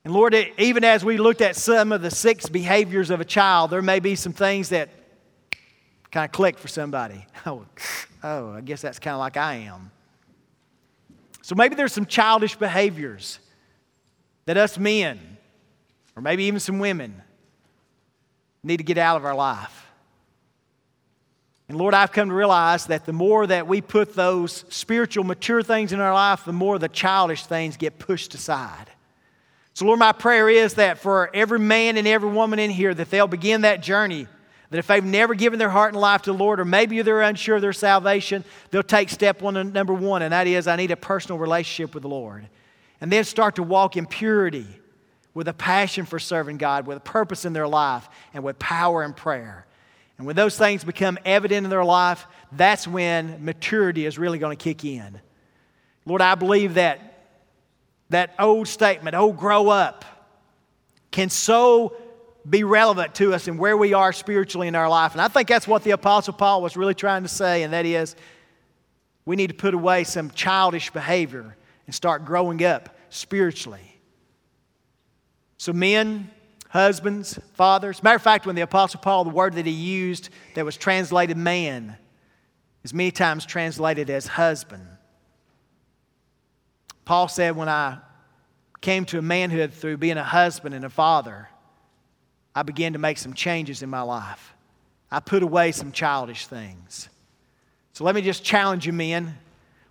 And 0.04 0.14
Lord, 0.14 0.34
even 0.58 0.84
as 0.84 1.06
we 1.06 1.18
looked 1.18 1.42
at 1.42 1.56
some 1.56 1.92
of 1.92 2.02
the 2.02 2.10
six 2.10 2.50
behaviors 2.50 3.10
of 3.10 3.22
a 3.22 3.26
child, 3.26 3.70
there 3.70 3.82
may 3.82 4.00
be 4.00 4.16
some 4.16 4.34
things 4.34 4.70
that 4.70 4.90
kind 6.10 6.26
of 6.26 6.32
click 6.32 6.58
for 6.58 6.68
somebody. 6.68 7.26
Oh, 7.44 7.66
oh 8.24 8.52
I 8.52 8.62
guess 8.62 8.82
that's 8.82 9.00
kind 9.00 9.16
of 9.16 9.20
like 9.20 9.36
I 9.36 9.56
am. 9.56 9.90
So 11.42 11.56
maybe 11.56 11.74
there's 11.74 11.92
some 11.92 12.06
childish 12.06 12.56
behaviors 12.56 13.40
that 14.46 14.58
us 14.58 14.78
men, 14.78 15.38
or 16.16 16.22
maybe 16.22 16.44
even 16.44 16.60
some 16.60 16.78
women, 16.78 17.20
need 18.64 18.78
to 18.78 18.84
get 18.84 19.00
out 19.00 19.18
of 19.18 19.26
our 19.26 19.34
life. 19.34 19.88
And 21.68 21.80
Lord, 21.80 21.96
I've 21.96 22.12
come 22.12 22.30
to 22.30 22.36
realize 22.36 22.86
that 22.88 23.08
the 23.08 23.14
more 23.14 23.48
that 23.48 23.66
we 23.66 23.82
put 23.82 24.14
those 24.14 24.66
spiritual, 24.70 25.24
mature 25.24 25.64
things 25.64 25.94
in 25.94 26.00
our 26.00 26.14
life, 26.14 26.46
the 26.46 26.54
more 26.54 26.78
the 26.78 26.90
childish 26.90 27.46
things 27.46 27.76
get 27.76 27.98
pushed 27.98 28.36
aside. 28.36 28.91
So, 29.74 29.86
Lord, 29.86 30.00
my 30.00 30.12
prayer 30.12 30.50
is 30.50 30.76
that 30.76 31.00
for 31.00 31.30
every 31.34 31.60
man 31.60 31.98
and 31.98 32.08
every 32.08 32.30
woman 32.30 32.60
in 32.60 32.70
here, 32.70 32.94
that 32.94 33.10
they'll 33.10 33.28
begin 33.28 33.62
that 33.62 33.82
journey. 33.82 34.28
That 34.70 34.78
if 34.78 34.88
they've 34.88 35.04
never 35.04 35.34
given 35.34 35.60
their 35.60 35.70
heart 35.70 35.94
and 35.94 36.02
life 36.02 36.22
to 36.24 36.32
the 36.32 36.38
Lord, 36.38 36.60
or 36.60 36.66
maybe 36.66 37.02
they're 37.02 37.22
unsure 37.22 37.58
of 37.58 37.62
their 37.62 37.74
salvation, 37.74 38.46
they'll 38.70 38.84
take 38.84 39.10
step 39.10 39.42
one, 39.42 39.74
number 39.74 39.94
one, 39.94 40.22
and 40.22 40.32
that 40.32 40.48
is 40.48 40.68
I 40.68 40.78
need 40.78 40.92
a 40.92 40.96
personal 40.96 41.38
relationship 41.38 41.94
with 41.94 42.04
the 42.04 42.10
Lord. 42.10 42.48
And 43.02 43.12
then 43.12 43.24
start 43.24 43.56
to 43.56 43.64
walk 43.64 43.98
in 43.98 44.06
purity 44.06 44.68
with 45.34 45.48
a 45.48 45.54
passion 45.54 46.06
for 46.06 46.20
serving 46.20 46.58
God, 46.58 46.88
with 46.88 46.98
a 46.98 47.02
purpose 47.02 47.46
in 47.46 47.54
their 47.54 47.68
life, 47.68 48.08
and 48.34 48.44
with 48.44 48.60
power 48.60 49.04
and 49.04 49.16
prayer. 49.16 49.66
And 50.18 50.28
when 50.28 50.36
those 50.36 50.58
things 50.58 50.84
become 50.84 51.18
evident 51.26 51.66
in 51.66 51.70
their 51.70 51.84
life, 51.84 52.28
that's 52.52 52.88
when 52.88 53.44
maturity 53.44 54.06
is 54.06 54.20
really 54.20 54.38
going 54.38 54.56
to 54.56 54.64
kick 54.64 54.86
in. 54.86 55.20
Lord, 56.06 56.22
I 56.22 56.36
believe 56.36 56.76
that 56.76 57.11
that 58.12 58.34
old 58.40 58.68
statement, 58.68 59.16
oh, 59.16 59.32
grow 59.32 59.70
up, 59.70 60.06
can 61.12 61.30
so 61.30 61.96
be 62.50 62.64
relevant 62.64 63.16
to 63.16 63.34
us 63.34 63.48
and 63.48 63.60
where 63.60 63.78
we 63.78 63.94
are 63.94 64.12
spiritually 64.14 64.68
in 64.68 64.76
our 64.76 64.90
life. 64.90 65.12
And 65.14 65.22
I 65.22 65.28
think 65.28 65.48
that's 65.48 65.68
what 65.68 65.84
the 65.84 65.92
Apostle 65.92 66.34
Paul 66.34 66.62
was 66.62 66.76
really 66.76 66.94
trying 66.94 67.24
to 67.24 67.30
say, 67.30 67.64
and 67.64 67.74
that 67.74 67.86
is 67.86 68.16
we 69.26 69.36
need 69.36 69.48
to 69.48 69.54
put 69.54 69.74
away 69.74 70.04
some 70.04 70.32
childish 70.32 70.92
behavior 70.92 71.56
and 71.86 71.96
start 71.96 72.26
growing 72.26 72.64
up 72.64 72.98
spiritually. 73.10 74.00
So, 75.58 75.74
men, 75.74 76.32
husbands, 76.70 77.40
fathers, 77.54 78.02
matter 78.02 78.16
of 78.16 78.22
fact, 78.24 78.46
when 78.46 78.56
the 78.56 78.64
Apostle 78.64 79.00
Paul, 79.00 79.24
the 79.24 79.30
word 79.30 79.54
that 79.54 79.66
he 79.68 79.72
used 79.72 80.30
that 80.56 80.66
was 80.66 80.76
translated 80.76 81.38
man, 81.38 81.98
is 82.84 82.94
many 82.94 83.12
times 83.12 83.46
translated 83.46 84.10
as 84.10 84.26
husband. 84.26 84.88
Paul 87.06 87.28
said, 87.28 87.56
When 87.56 87.70
I 87.70 88.00
came 88.82 89.06
to 89.06 89.22
manhood 89.22 89.74
through 89.74 89.98
being 89.98 90.18
a 90.18 90.24
husband 90.24 90.76
and 90.76 90.86
a 90.86 90.90
father, 90.90 91.50
I 92.54 92.64
began 92.64 92.94
to 92.94 93.00
make 93.00 93.18
some 93.18 93.34
changes 93.34 93.82
in 93.82 93.90
my 93.90 94.02
life. 94.02 94.54
I 95.10 95.20
put 95.20 95.44
away 95.44 95.72
some 95.72 95.92
childish 95.92 96.48
things. 96.48 97.10
So 97.94 98.04
let 98.04 98.16
me 98.16 98.22
just 98.22 98.44
challenge 98.44 98.86
you, 98.86 98.94
men. 98.94 99.38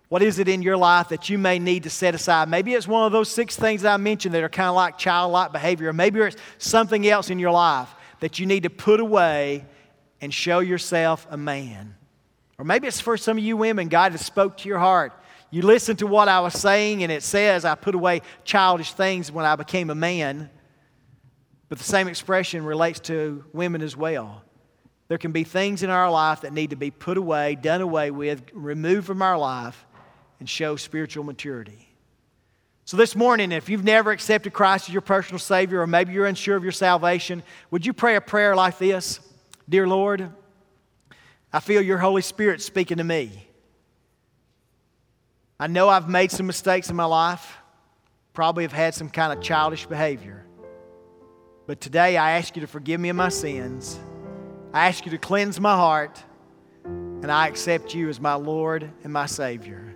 What 0.09 0.21
is 0.21 0.39
it 0.39 0.49
in 0.49 0.61
your 0.61 0.75
life 0.75 1.09
that 1.09 1.29
you 1.29 1.37
may 1.37 1.57
need 1.57 1.83
to 1.83 1.89
set 1.89 2.13
aside? 2.15 2.49
Maybe 2.49 2.73
it's 2.73 2.87
one 2.87 3.05
of 3.05 3.11
those 3.11 3.29
six 3.29 3.55
things 3.55 3.83
that 3.83 3.93
I 3.93 3.97
mentioned 3.97 4.33
that 4.35 4.43
are 4.43 4.49
kind 4.49 4.67
of 4.67 4.75
like 4.75 4.97
childlike 4.97 5.53
behavior. 5.53 5.89
Or 5.89 5.93
maybe 5.93 6.19
it's 6.19 6.35
something 6.57 7.07
else 7.07 7.29
in 7.29 7.39
your 7.39 7.51
life 7.51 7.89
that 8.19 8.37
you 8.37 8.45
need 8.45 8.63
to 8.63 8.69
put 8.69 8.99
away 8.99 9.65
and 10.19 10.33
show 10.33 10.59
yourself 10.59 11.25
a 11.29 11.37
man. 11.37 11.95
Or 12.57 12.65
maybe 12.65 12.87
it's 12.87 12.99
for 12.99 13.15
some 13.15 13.37
of 13.37 13.43
you 13.43 13.55
women, 13.55 13.87
God 13.87 14.11
has 14.11 14.21
spoke 14.21 14.57
to 14.57 14.69
your 14.69 14.79
heart 14.79 15.13
you 15.51 15.61
listen 15.61 15.97
to 15.97 16.07
what 16.07 16.29
I 16.29 16.39
was 16.39 16.53
saying, 16.53 17.03
and 17.03 17.11
it 17.11 17.23
says, 17.23 17.65
I 17.65 17.75
put 17.75 17.93
away 17.93 18.21
childish 18.45 18.93
things 18.93 19.31
when 19.31 19.45
I 19.45 19.57
became 19.57 19.89
a 19.89 19.95
man. 19.95 20.49
But 21.67 21.77
the 21.77 21.83
same 21.83 22.07
expression 22.07 22.63
relates 22.63 23.01
to 23.01 23.43
women 23.53 23.81
as 23.81 23.95
well. 23.95 24.43
There 25.09 25.17
can 25.17 25.33
be 25.33 25.43
things 25.43 25.83
in 25.83 25.89
our 25.89 26.09
life 26.09 26.41
that 26.41 26.53
need 26.53 26.69
to 26.69 26.77
be 26.77 26.89
put 26.89 27.17
away, 27.17 27.55
done 27.55 27.81
away 27.81 28.11
with, 28.11 28.43
removed 28.53 29.05
from 29.05 29.21
our 29.21 29.37
life, 29.37 29.85
and 30.39 30.49
show 30.49 30.77
spiritual 30.77 31.25
maturity. 31.25 31.89
So, 32.85 32.95
this 32.95 33.15
morning, 33.15 33.51
if 33.51 33.67
you've 33.67 33.83
never 33.83 34.11
accepted 34.11 34.53
Christ 34.53 34.87
as 34.87 34.93
your 34.93 35.01
personal 35.01 35.39
Savior, 35.39 35.81
or 35.81 35.87
maybe 35.87 36.13
you're 36.13 36.25
unsure 36.25 36.55
of 36.55 36.63
your 36.63 36.71
salvation, 36.71 37.43
would 37.71 37.85
you 37.85 37.91
pray 37.93 38.15
a 38.15 38.21
prayer 38.21 38.55
like 38.55 38.77
this 38.77 39.19
Dear 39.67 39.87
Lord, 39.87 40.29
I 41.51 41.59
feel 41.59 41.81
your 41.81 41.97
Holy 41.97 42.21
Spirit 42.21 42.61
speaking 42.61 42.97
to 42.97 43.03
me. 43.03 43.47
I 45.61 45.67
know 45.67 45.89
I've 45.89 46.09
made 46.09 46.31
some 46.31 46.47
mistakes 46.47 46.89
in 46.89 46.95
my 46.95 47.05
life, 47.05 47.59
probably 48.33 48.63
have 48.63 48.73
had 48.73 48.95
some 48.95 49.11
kind 49.11 49.31
of 49.31 49.43
childish 49.43 49.85
behavior. 49.85 50.43
But 51.67 51.79
today 51.79 52.17
I 52.17 52.31
ask 52.31 52.55
you 52.55 52.61
to 52.61 52.67
forgive 52.67 52.99
me 52.99 53.09
of 53.09 53.15
my 53.15 53.29
sins. 53.29 53.99
I 54.73 54.87
ask 54.87 55.05
you 55.05 55.11
to 55.11 55.19
cleanse 55.19 55.59
my 55.59 55.75
heart, 55.75 56.19
and 56.83 57.31
I 57.31 57.47
accept 57.47 57.93
you 57.93 58.09
as 58.09 58.19
my 58.19 58.33
Lord 58.33 58.89
and 59.03 59.13
my 59.13 59.27
Savior. 59.27 59.95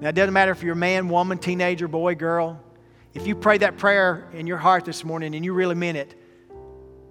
Now, 0.00 0.10
it 0.10 0.14
doesn't 0.14 0.32
matter 0.32 0.52
if 0.52 0.62
you're 0.62 0.74
a 0.74 0.76
man, 0.76 1.08
woman, 1.08 1.38
teenager, 1.38 1.88
boy, 1.88 2.14
girl. 2.14 2.62
If 3.12 3.26
you 3.26 3.34
pray 3.34 3.58
that 3.58 3.78
prayer 3.78 4.28
in 4.32 4.46
your 4.46 4.58
heart 4.58 4.84
this 4.84 5.04
morning 5.04 5.34
and 5.34 5.44
you 5.44 5.54
really 5.54 5.74
meant 5.74 5.98
it, 5.98 6.14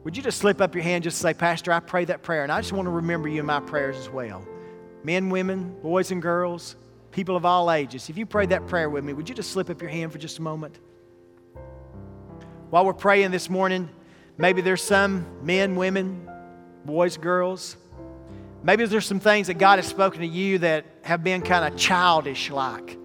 would 0.05 0.15
you 0.15 0.23
just 0.23 0.37
slip 0.37 0.61
up 0.61 0.73
your 0.73 0.85
hand 0.85 1.03
just 1.03 1.17
say, 1.17 1.33
Pastor, 1.33 1.73
I 1.73 1.81
pray 1.81 2.05
that 2.05 2.23
prayer, 2.23 2.43
and 2.43 2.51
I 2.51 2.61
just 2.61 2.71
want 2.71 2.85
to 2.85 2.91
remember 2.91 3.27
you 3.27 3.41
in 3.41 3.45
my 3.45 3.59
prayers 3.59 3.97
as 3.97 4.09
well. 4.09 4.47
Men, 5.03 5.29
women, 5.29 5.75
boys, 5.81 6.11
and 6.11 6.21
girls 6.21 6.77
people 7.11 7.35
of 7.35 7.45
all 7.45 7.71
ages. 7.71 8.09
If 8.09 8.17
you 8.17 8.25
prayed 8.25 8.49
that 8.49 8.67
prayer 8.67 8.89
with 8.89 9.03
me, 9.03 9.13
would 9.13 9.29
you 9.29 9.35
just 9.35 9.51
slip 9.51 9.69
up 9.69 9.81
your 9.81 9.89
hand 9.89 10.11
for 10.11 10.17
just 10.17 10.39
a 10.39 10.41
moment? 10.41 10.79
While 12.69 12.85
we're 12.85 12.93
praying 12.93 13.31
this 13.31 13.49
morning, 13.49 13.89
maybe 14.37 14.61
there's 14.61 14.83
some 14.83 15.25
men, 15.43 15.75
women, 15.75 16.29
boys, 16.85 17.17
girls. 17.17 17.77
Maybe 18.61 18.85
there's 18.85 19.05
some 19.05 19.19
things 19.19 19.47
that 19.47 19.55
God 19.55 19.79
has 19.79 19.87
spoken 19.87 20.21
to 20.21 20.27
you 20.27 20.59
that 20.59 20.85
have 21.01 21.23
been 21.23 21.41
kind 21.41 21.71
of 21.71 21.79
childish 21.79 22.49
like. 22.49 22.97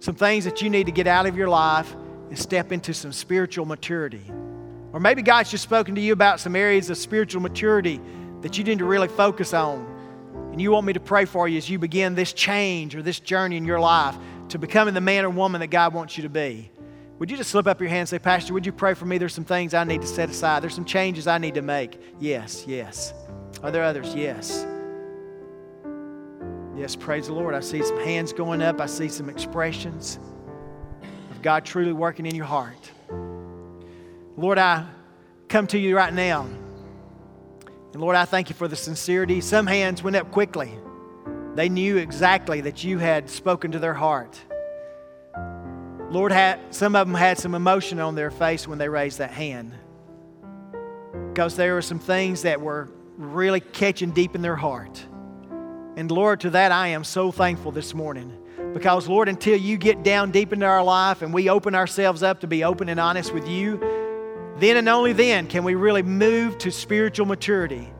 Some 0.00 0.14
things 0.14 0.44
that 0.44 0.62
you 0.62 0.70
need 0.70 0.86
to 0.86 0.92
get 0.92 1.06
out 1.06 1.26
of 1.26 1.36
your 1.36 1.48
life 1.48 1.94
and 2.28 2.38
step 2.38 2.72
into 2.72 2.94
some 2.94 3.12
spiritual 3.12 3.66
maturity. 3.66 4.22
Or 4.92 5.00
maybe 5.00 5.22
God's 5.22 5.50
just 5.50 5.64
spoken 5.64 5.94
to 5.96 6.00
you 6.00 6.12
about 6.12 6.40
some 6.40 6.56
areas 6.56 6.88
of 6.88 6.96
spiritual 6.96 7.42
maturity 7.42 8.00
that 8.40 8.56
you 8.56 8.64
need 8.64 8.78
to 8.78 8.84
really 8.84 9.08
focus 9.08 9.52
on 9.52 9.95
and 10.56 10.62
you 10.62 10.70
want 10.70 10.86
me 10.86 10.94
to 10.94 11.00
pray 11.00 11.26
for 11.26 11.46
you 11.46 11.58
as 11.58 11.68
you 11.68 11.78
begin 11.78 12.14
this 12.14 12.32
change 12.32 12.96
or 12.96 13.02
this 13.02 13.20
journey 13.20 13.58
in 13.58 13.66
your 13.66 13.78
life 13.78 14.16
to 14.48 14.58
becoming 14.58 14.94
the 14.94 15.02
man 15.02 15.26
or 15.26 15.28
woman 15.28 15.60
that 15.60 15.66
God 15.66 15.92
wants 15.92 16.16
you 16.16 16.22
to 16.22 16.30
be. 16.30 16.70
Would 17.18 17.30
you 17.30 17.36
just 17.36 17.50
slip 17.50 17.66
up 17.66 17.78
your 17.78 17.90
hand 17.90 18.00
and 18.00 18.08
say, 18.08 18.18
Pastor, 18.18 18.54
would 18.54 18.64
you 18.64 18.72
pray 18.72 18.94
for 18.94 19.04
me? 19.04 19.18
There's 19.18 19.34
some 19.34 19.44
things 19.44 19.74
I 19.74 19.84
need 19.84 20.00
to 20.00 20.06
set 20.06 20.30
aside. 20.30 20.62
There's 20.62 20.74
some 20.74 20.86
changes 20.86 21.26
I 21.26 21.36
need 21.36 21.56
to 21.56 21.60
make. 21.60 22.00
Yes, 22.18 22.64
yes. 22.66 23.12
Are 23.62 23.70
there 23.70 23.82
others? 23.84 24.14
Yes. 24.14 24.66
Yes, 26.74 26.96
praise 26.96 27.26
the 27.26 27.34
Lord. 27.34 27.54
I 27.54 27.60
see 27.60 27.82
some 27.82 27.98
hands 27.98 28.32
going 28.32 28.62
up. 28.62 28.80
I 28.80 28.86
see 28.86 29.10
some 29.10 29.28
expressions 29.28 30.18
of 31.32 31.42
God 31.42 31.66
truly 31.66 31.92
working 31.92 32.24
in 32.24 32.34
your 32.34 32.46
heart. 32.46 32.90
Lord, 34.38 34.56
I 34.56 34.86
come 35.48 35.66
to 35.66 35.78
you 35.78 35.94
right 35.94 36.14
now. 36.14 36.48
And 37.96 38.02
Lord, 38.02 38.14
I 38.14 38.26
thank 38.26 38.50
you 38.50 38.54
for 38.54 38.68
the 38.68 38.76
sincerity. 38.76 39.40
Some 39.40 39.66
hands 39.66 40.02
went 40.02 40.16
up 40.16 40.30
quickly. 40.30 40.70
they 41.54 41.70
knew 41.70 41.96
exactly 41.96 42.60
that 42.60 42.84
you 42.84 42.98
had 42.98 43.30
spoken 43.30 43.72
to 43.72 43.78
their 43.78 43.94
heart. 43.94 44.38
Lord, 46.10 46.30
had, 46.30 46.60
some 46.74 46.94
of 46.94 47.06
them 47.06 47.14
had 47.14 47.38
some 47.38 47.54
emotion 47.54 47.98
on 47.98 48.14
their 48.14 48.30
face 48.30 48.68
when 48.68 48.76
they 48.76 48.90
raised 48.90 49.16
that 49.16 49.30
hand 49.30 49.72
because 51.32 51.56
there 51.56 51.72
were 51.72 51.80
some 51.80 51.98
things 51.98 52.42
that 52.42 52.60
were 52.60 52.90
really 53.16 53.60
catching 53.60 54.10
deep 54.10 54.34
in 54.34 54.42
their 54.42 54.56
heart. 54.56 55.02
And 55.96 56.10
Lord, 56.10 56.40
to 56.40 56.50
that 56.50 56.72
I 56.72 56.88
am 56.88 57.02
so 57.02 57.32
thankful 57.32 57.72
this 57.72 57.94
morning. 57.94 58.30
Because, 58.74 59.08
Lord, 59.08 59.26
until 59.26 59.56
you 59.56 59.78
get 59.78 60.02
down 60.02 60.32
deep 60.32 60.52
into 60.52 60.66
our 60.66 60.84
life 60.84 61.22
and 61.22 61.32
we 61.32 61.48
open 61.48 61.74
ourselves 61.74 62.22
up 62.22 62.40
to 62.40 62.46
be 62.46 62.62
open 62.62 62.90
and 62.90 63.00
honest 63.00 63.32
with 63.32 63.48
you, 63.48 64.05
then 64.58 64.76
and 64.76 64.88
only 64.88 65.12
then 65.12 65.46
can 65.46 65.64
we 65.64 65.74
really 65.74 66.02
move 66.02 66.58
to 66.58 66.70
spiritual 66.70 67.26
maturity. 67.26 67.92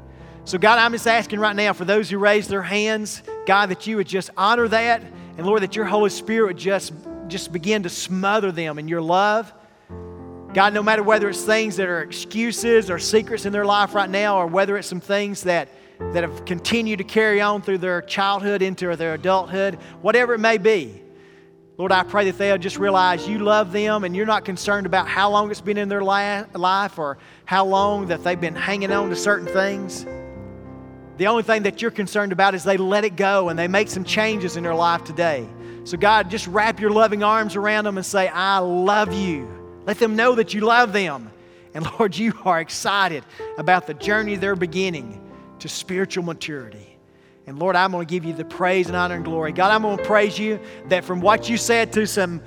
So, 0.44 0.58
God, 0.58 0.78
I'm 0.78 0.92
just 0.92 1.06
asking 1.06 1.40
right 1.40 1.56
now 1.56 1.72
for 1.72 1.84
those 1.84 2.08
who 2.08 2.18
raise 2.18 2.46
their 2.46 2.62
hands, 2.62 3.22
God, 3.46 3.70
that 3.70 3.86
you 3.86 3.96
would 3.96 4.06
just 4.06 4.30
honor 4.36 4.68
that. 4.68 5.02
And 5.36 5.44
Lord, 5.44 5.62
that 5.62 5.74
your 5.74 5.84
Holy 5.84 6.08
Spirit 6.08 6.46
would 6.46 6.56
just, 6.56 6.92
just 7.26 7.52
begin 7.52 7.82
to 7.82 7.88
smother 7.88 8.52
them 8.52 8.78
in 8.78 8.86
your 8.86 9.02
love. 9.02 9.52
God, 10.54 10.72
no 10.72 10.82
matter 10.82 11.02
whether 11.02 11.28
it's 11.28 11.42
things 11.42 11.76
that 11.76 11.88
are 11.88 12.00
excuses 12.00 12.90
or 12.90 12.98
secrets 12.98 13.44
in 13.44 13.52
their 13.52 13.66
life 13.66 13.94
right 13.94 14.08
now, 14.08 14.38
or 14.38 14.46
whether 14.46 14.78
it's 14.78 14.88
some 14.88 15.00
things 15.00 15.42
that, 15.42 15.68
that 15.98 16.22
have 16.22 16.44
continued 16.46 16.98
to 16.98 17.04
carry 17.04 17.40
on 17.40 17.60
through 17.60 17.78
their 17.78 18.00
childhood 18.00 18.62
into 18.62 18.94
their 18.96 19.14
adulthood, 19.14 19.74
whatever 20.00 20.34
it 20.34 20.38
may 20.38 20.56
be, 20.56 21.02
Lord, 21.78 21.92
I 21.92 22.04
pray 22.04 22.24
that 22.30 22.38
they'll 22.38 22.56
just 22.56 22.78
realize 22.78 23.28
you 23.28 23.38
love 23.38 23.70
them 23.70 24.04
and 24.04 24.16
you're 24.16 24.24
not 24.24 24.46
concerned 24.46 24.86
about 24.86 25.08
how 25.08 25.30
long 25.30 25.50
it's 25.50 25.60
been 25.60 25.76
in 25.76 25.90
their 25.90 26.02
life 26.02 26.98
or 26.98 27.18
how 27.44 27.66
long 27.66 28.06
that 28.06 28.24
they've 28.24 28.40
been 28.40 28.54
hanging 28.54 28.90
on 28.90 29.10
to 29.10 29.16
certain 29.16 29.46
things. 29.46 30.06
The 31.18 31.26
only 31.26 31.42
thing 31.42 31.64
that 31.64 31.82
you're 31.82 31.90
concerned 31.90 32.32
about 32.32 32.54
is 32.54 32.64
they 32.64 32.78
let 32.78 33.04
it 33.04 33.16
go 33.16 33.50
and 33.50 33.58
they 33.58 33.68
make 33.68 33.88
some 33.88 34.04
changes 34.04 34.56
in 34.56 34.62
their 34.62 34.74
life 34.74 35.04
today. 35.04 35.46
So, 35.84 35.98
God, 35.98 36.30
just 36.30 36.46
wrap 36.46 36.80
your 36.80 36.90
loving 36.90 37.22
arms 37.22 37.56
around 37.56 37.84
them 37.84 37.98
and 37.98 38.06
say, 38.06 38.28
I 38.28 38.58
love 38.58 39.12
you. 39.12 39.46
Let 39.86 39.98
them 39.98 40.16
know 40.16 40.34
that 40.34 40.54
you 40.54 40.62
love 40.62 40.94
them. 40.94 41.30
And 41.74 41.86
Lord, 41.98 42.16
you 42.16 42.32
are 42.44 42.58
excited 42.58 43.22
about 43.58 43.86
the 43.86 43.94
journey 43.94 44.36
they're 44.36 44.56
beginning 44.56 45.22
to 45.58 45.68
spiritual 45.68 46.24
maturity. 46.24 46.95
And 47.46 47.60
Lord, 47.60 47.76
I'm 47.76 47.92
going 47.92 48.04
to 48.04 48.10
give 48.10 48.24
you 48.24 48.32
the 48.32 48.44
praise 48.44 48.88
and 48.88 48.96
honor 48.96 49.14
and 49.14 49.24
glory. 49.24 49.52
God, 49.52 49.70
I'm 49.70 49.82
going 49.82 49.98
to 49.98 50.02
praise 50.02 50.36
you 50.36 50.58
that 50.88 51.04
from 51.04 51.20
what 51.20 51.48
you 51.48 51.56
said 51.56 51.92
to 51.92 52.04
some 52.04 52.42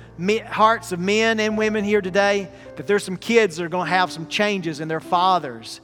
hearts 0.46 0.92
of 0.92 1.00
men 1.00 1.40
and 1.40 1.56
women 1.56 1.84
here 1.84 2.02
today, 2.02 2.50
that 2.76 2.86
there's 2.86 3.02
some 3.02 3.16
kids 3.16 3.56
that 3.56 3.64
are 3.64 3.70
going 3.70 3.86
to 3.86 3.94
have 3.94 4.12
some 4.12 4.26
changes 4.26 4.78
in 4.80 4.88
their 4.88 5.00
fathers 5.00 5.80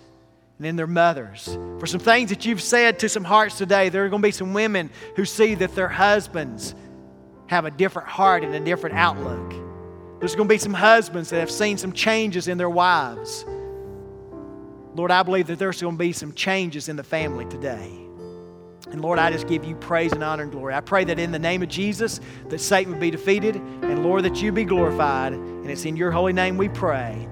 and 0.58 0.66
in 0.66 0.76
their 0.76 0.86
mothers. 0.86 1.46
For 1.78 1.86
some 1.86 2.00
things 2.00 2.28
that 2.28 2.44
you've 2.44 2.62
said 2.62 2.98
to 2.98 3.08
some 3.08 3.24
hearts 3.24 3.56
today, 3.56 3.88
there 3.88 4.04
are 4.04 4.10
going 4.10 4.20
to 4.20 4.28
be 4.28 4.32
some 4.32 4.52
women 4.52 4.90
who 5.16 5.24
see 5.24 5.54
that 5.54 5.74
their 5.74 5.88
husbands 5.88 6.74
have 7.46 7.64
a 7.64 7.70
different 7.70 8.08
heart 8.08 8.44
and 8.44 8.54
a 8.54 8.60
different 8.60 8.96
outlook. 8.96 9.54
There's 10.20 10.34
going 10.34 10.48
to 10.48 10.54
be 10.54 10.58
some 10.58 10.74
husbands 10.74 11.30
that 11.30 11.40
have 11.40 11.50
seen 11.50 11.78
some 11.78 11.92
changes 11.92 12.48
in 12.48 12.58
their 12.58 12.70
wives. 12.70 13.46
Lord, 14.94 15.10
I 15.10 15.22
believe 15.22 15.46
that 15.46 15.58
there's 15.58 15.80
going 15.80 15.94
to 15.94 15.98
be 15.98 16.12
some 16.12 16.34
changes 16.34 16.90
in 16.90 16.96
the 16.96 17.04
family 17.04 17.46
today. 17.46 18.05
And 18.90 19.02
Lord, 19.02 19.18
I 19.18 19.30
just 19.30 19.48
give 19.48 19.64
you 19.64 19.74
praise 19.74 20.12
and 20.12 20.22
honor 20.22 20.44
and 20.44 20.52
glory. 20.52 20.74
I 20.74 20.80
pray 20.80 21.04
that 21.04 21.18
in 21.18 21.32
the 21.32 21.38
name 21.38 21.62
of 21.62 21.68
Jesus 21.68 22.20
that 22.48 22.60
Satan 22.60 22.92
would 22.92 23.00
be 23.00 23.10
defeated 23.10 23.56
and 23.56 24.04
Lord 24.04 24.24
that 24.24 24.40
you 24.40 24.52
be 24.52 24.64
glorified. 24.64 25.32
And 25.32 25.68
it's 25.70 25.84
in 25.84 25.96
your 25.96 26.10
holy 26.10 26.32
name 26.32 26.56
we 26.56 26.68
pray. 26.68 27.28